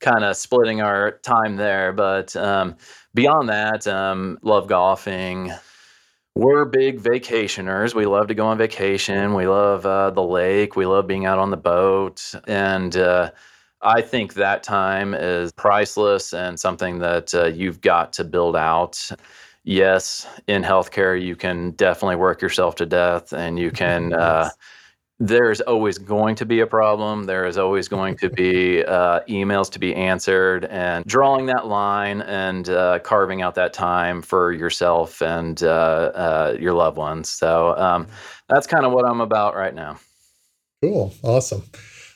kind 0.00 0.24
of 0.24 0.36
splitting 0.36 0.80
our 0.80 1.12
time 1.22 1.56
there. 1.56 1.92
But 1.92 2.34
um, 2.36 2.76
beyond 3.14 3.48
that, 3.48 3.86
um, 3.86 4.38
love 4.42 4.66
golfing 4.68 5.52
we're 6.38 6.64
big 6.66 7.00
vacationers. 7.00 7.96
We 7.96 8.06
love 8.06 8.28
to 8.28 8.34
go 8.34 8.46
on 8.46 8.58
vacation. 8.58 9.34
We 9.34 9.48
love 9.48 9.84
uh, 9.84 10.10
the 10.10 10.22
lake. 10.22 10.76
We 10.76 10.86
love 10.86 11.08
being 11.08 11.26
out 11.26 11.40
on 11.40 11.50
the 11.50 11.56
boat. 11.56 12.32
And 12.46 12.96
uh, 12.96 13.32
I 13.82 14.02
think 14.02 14.34
that 14.34 14.62
time 14.62 15.14
is 15.14 15.50
priceless 15.50 16.32
and 16.32 16.58
something 16.58 17.00
that 17.00 17.34
uh, 17.34 17.46
you've 17.46 17.80
got 17.80 18.12
to 18.14 18.24
build 18.24 18.54
out. 18.54 19.10
Yes, 19.64 20.28
in 20.46 20.62
healthcare, 20.62 21.20
you 21.20 21.34
can 21.34 21.72
definitely 21.72 22.16
work 22.16 22.40
yourself 22.40 22.76
to 22.76 22.86
death 22.86 23.32
and 23.32 23.58
you 23.58 23.72
can. 23.72 24.12
Uh, 25.20 25.24
there's 25.26 25.60
always 25.62 25.98
going 25.98 26.34
to 26.36 26.46
be 26.46 26.60
a 26.60 26.66
problem. 26.66 27.24
There 27.24 27.46
is 27.46 27.58
always 27.58 27.88
going 27.88 28.16
to 28.18 28.30
be 28.30 28.84
uh, 28.84 29.20
emails 29.28 29.70
to 29.72 29.78
be 29.78 29.94
answered, 29.94 30.64
and 30.66 31.04
drawing 31.04 31.46
that 31.46 31.66
line 31.66 32.22
and 32.22 32.68
uh, 32.68 32.98
carving 33.00 33.42
out 33.42 33.54
that 33.56 33.72
time 33.72 34.22
for 34.22 34.52
yourself 34.52 35.20
and 35.22 35.62
uh, 35.62 35.66
uh 36.14 36.56
your 36.58 36.72
loved 36.74 36.96
ones. 36.96 37.28
So 37.28 37.76
um, 37.76 38.06
that's 38.48 38.66
kind 38.66 38.84
of 38.84 38.92
what 38.92 39.04
I'm 39.04 39.20
about 39.20 39.54
right 39.56 39.74
now. 39.74 39.98
Cool, 40.82 41.12
awesome. 41.22 41.64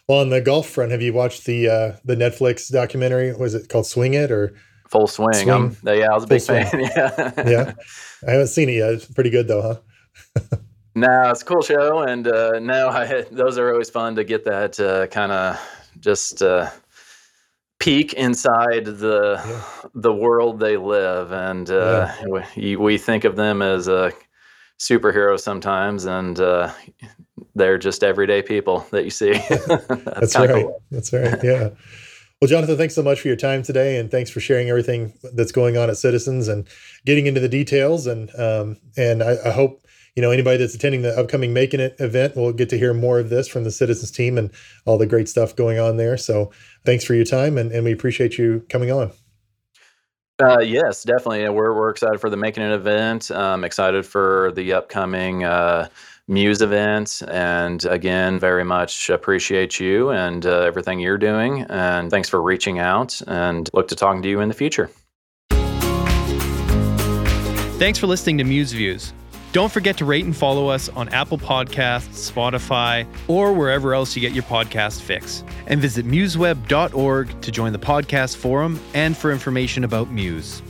Well, 0.08 0.20
on 0.20 0.30
the 0.30 0.40
golf 0.40 0.68
front, 0.68 0.90
have 0.92 1.02
you 1.02 1.12
watched 1.12 1.46
the 1.46 1.68
uh, 1.68 1.96
the 2.04 2.16
Netflix 2.16 2.70
documentary? 2.70 3.34
Was 3.34 3.54
it 3.54 3.68
called 3.68 3.86
Swing 3.86 4.14
It 4.14 4.30
or 4.30 4.54
Full 4.88 5.06
Swing? 5.06 5.32
swing? 5.34 5.50
Um, 5.50 5.76
yeah, 5.84 6.10
I 6.10 6.14
was 6.14 6.24
a 6.24 6.26
Full 6.26 6.36
big 6.36 6.40
swing. 6.40 6.66
fan. 6.66 6.80
yeah, 6.96 7.32
yeah. 7.48 7.72
I 8.26 8.32
haven't 8.32 8.48
seen 8.48 8.68
it 8.68 8.74
yet. 8.74 8.92
It's 8.92 9.06
pretty 9.06 9.30
good 9.30 9.48
though, 9.48 9.80
huh? 10.36 10.56
No, 10.94 11.30
it's 11.30 11.42
a 11.42 11.44
cool 11.44 11.62
show, 11.62 12.00
and 12.00 12.26
uh, 12.26 12.58
no, 12.58 12.88
I, 12.90 13.24
those 13.30 13.58
are 13.58 13.72
always 13.72 13.90
fun 13.90 14.16
to 14.16 14.24
get 14.24 14.44
that 14.44 14.78
uh, 14.78 15.06
kind 15.08 15.32
of 15.32 15.60
just 16.00 16.42
uh, 16.42 16.70
peek 17.78 18.12
inside 18.14 18.84
the 18.84 19.42
yeah. 19.44 19.88
the 19.94 20.12
world 20.12 20.60
they 20.60 20.76
live, 20.76 21.32
and 21.32 21.70
uh, 21.70 22.12
yeah. 22.26 22.44
we, 22.56 22.76
we 22.76 22.98
think 22.98 23.24
of 23.24 23.36
them 23.36 23.62
as 23.62 23.88
a 23.88 24.12
superhero 24.78 25.38
sometimes, 25.38 26.04
and 26.04 26.40
uh, 26.40 26.72
they're 27.54 27.78
just 27.78 28.04
everyday 28.04 28.42
people 28.42 28.86
that 28.90 29.04
you 29.04 29.10
see. 29.10 29.32
That's, 29.48 29.98
That's 30.04 30.36
right. 30.36 30.50
Cool. 30.50 30.82
That's 30.90 31.12
right. 31.12 31.42
Yeah. 31.42 31.70
Well, 32.40 32.48
Jonathan, 32.48 32.76
thanks 32.76 32.96
so 32.96 33.04
much 33.04 33.20
for 33.20 33.28
your 33.28 33.36
time 33.36 33.62
today, 33.62 33.98
and 33.98 34.10
thanks 34.10 34.28
for 34.28 34.40
sharing 34.40 34.68
everything 34.68 35.12
that's 35.34 35.52
going 35.52 35.76
on 35.76 35.88
at 35.88 35.96
Citizens 35.96 36.48
and 36.48 36.66
getting 37.06 37.28
into 37.28 37.38
the 37.38 37.48
details. 37.48 38.08
And 38.08 38.34
um, 38.36 38.78
and 38.96 39.22
I, 39.22 39.36
I 39.46 39.50
hope 39.50 39.81
you 40.14 40.22
know, 40.22 40.30
anybody 40.30 40.58
that's 40.58 40.74
attending 40.74 41.02
the 41.02 41.18
upcoming 41.18 41.52
Making 41.52 41.80
It 41.80 41.96
event 41.98 42.36
will 42.36 42.52
get 42.52 42.68
to 42.70 42.78
hear 42.78 42.92
more 42.92 43.18
of 43.18 43.30
this 43.30 43.48
from 43.48 43.64
the 43.64 43.70
Citizens 43.70 44.10
team 44.10 44.36
and 44.36 44.50
all 44.84 44.98
the 44.98 45.06
great 45.06 45.28
stuff 45.28 45.56
going 45.56 45.78
on 45.78 45.96
there. 45.96 46.16
So 46.16 46.52
thanks 46.84 47.04
for 47.04 47.14
your 47.14 47.24
time, 47.24 47.56
and, 47.56 47.72
and 47.72 47.84
we 47.84 47.92
appreciate 47.92 48.36
you 48.38 48.64
coming 48.68 48.90
on. 48.90 49.12
Uh, 50.38 50.60
yes, 50.60 51.04
definitely. 51.04 51.48
We're, 51.48 51.74
we're 51.74 51.90
excited 51.90 52.20
for 52.20 52.28
the 52.28 52.36
Making 52.36 52.64
It 52.64 52.72
event. 52.72 53.30
Um, 53.30 53.64
excited 53.64 54.04
for 54.04 54.52
the 54.56 54.72
upcoming 54.72 55.44
uh, 55.44 55.88
Muse 56.28 56.62
event. 56.62 57.22
And 57.28 57.84
again, 57.84 58.38
very 58.38 58.64
much 58.64 59.08
appreciate 59.10 59.78
you 59.78 60.10
and 60.10 60.44
uh, 60.44 60.60
everything 60.60 61.00
you're 61.00 61.18
doing. 61.18 61.62
And 61.68 62.10
thanks 62.10 62.28
for 62.28 62.42
reaching 62.42 62.78
out 62.78 63.20
and 63.26 63.68
look 63.72 63.88
to 63.88 63.96
talking 63.96 64.22
to 64.22 64.28
you 64.28 64.40
in 64.40 64.48
the 64.48 64.54
future. 64.54 64.90
Thanks 67.78 67.98
for 67.98 68.06
listening 68.06 68.38
to 68.38 68.44
Muse 68.44 68.72
Views. 68.72 69.12
Don't 69.52 69.70
forget 69.70 69.98
to 69.98 70.06
rate 70.06 70.24
and 70.24 70.34
follow 70.34 70.68
us 70.68 70.88
on 70.88 71.10
Apple 71.10 71.36
Podcasts, 71.36 72.30
Spotify, 72.30 73.06
or 73.28 73.52
wherever 73.52 73.94
else 73.94 74.16
you 74.16 74.22
get 74.22 74.32
your 74.32 74.44
podcast 74.44 75.02
fix. 75.02 75.44
And 75.66 75.78
visit 75.78 76.06
museweb.org 76.06 77.40
to 77.40 77.50
join 77.50 77.72
the 77.72 77.78
podcast 77.78 78.36
forum 78.36 78.80
and 78.94 79.14
for 79.14 79.30
information 79.30 79.84
about 79.84 80.10
Muse. 80.10 80.62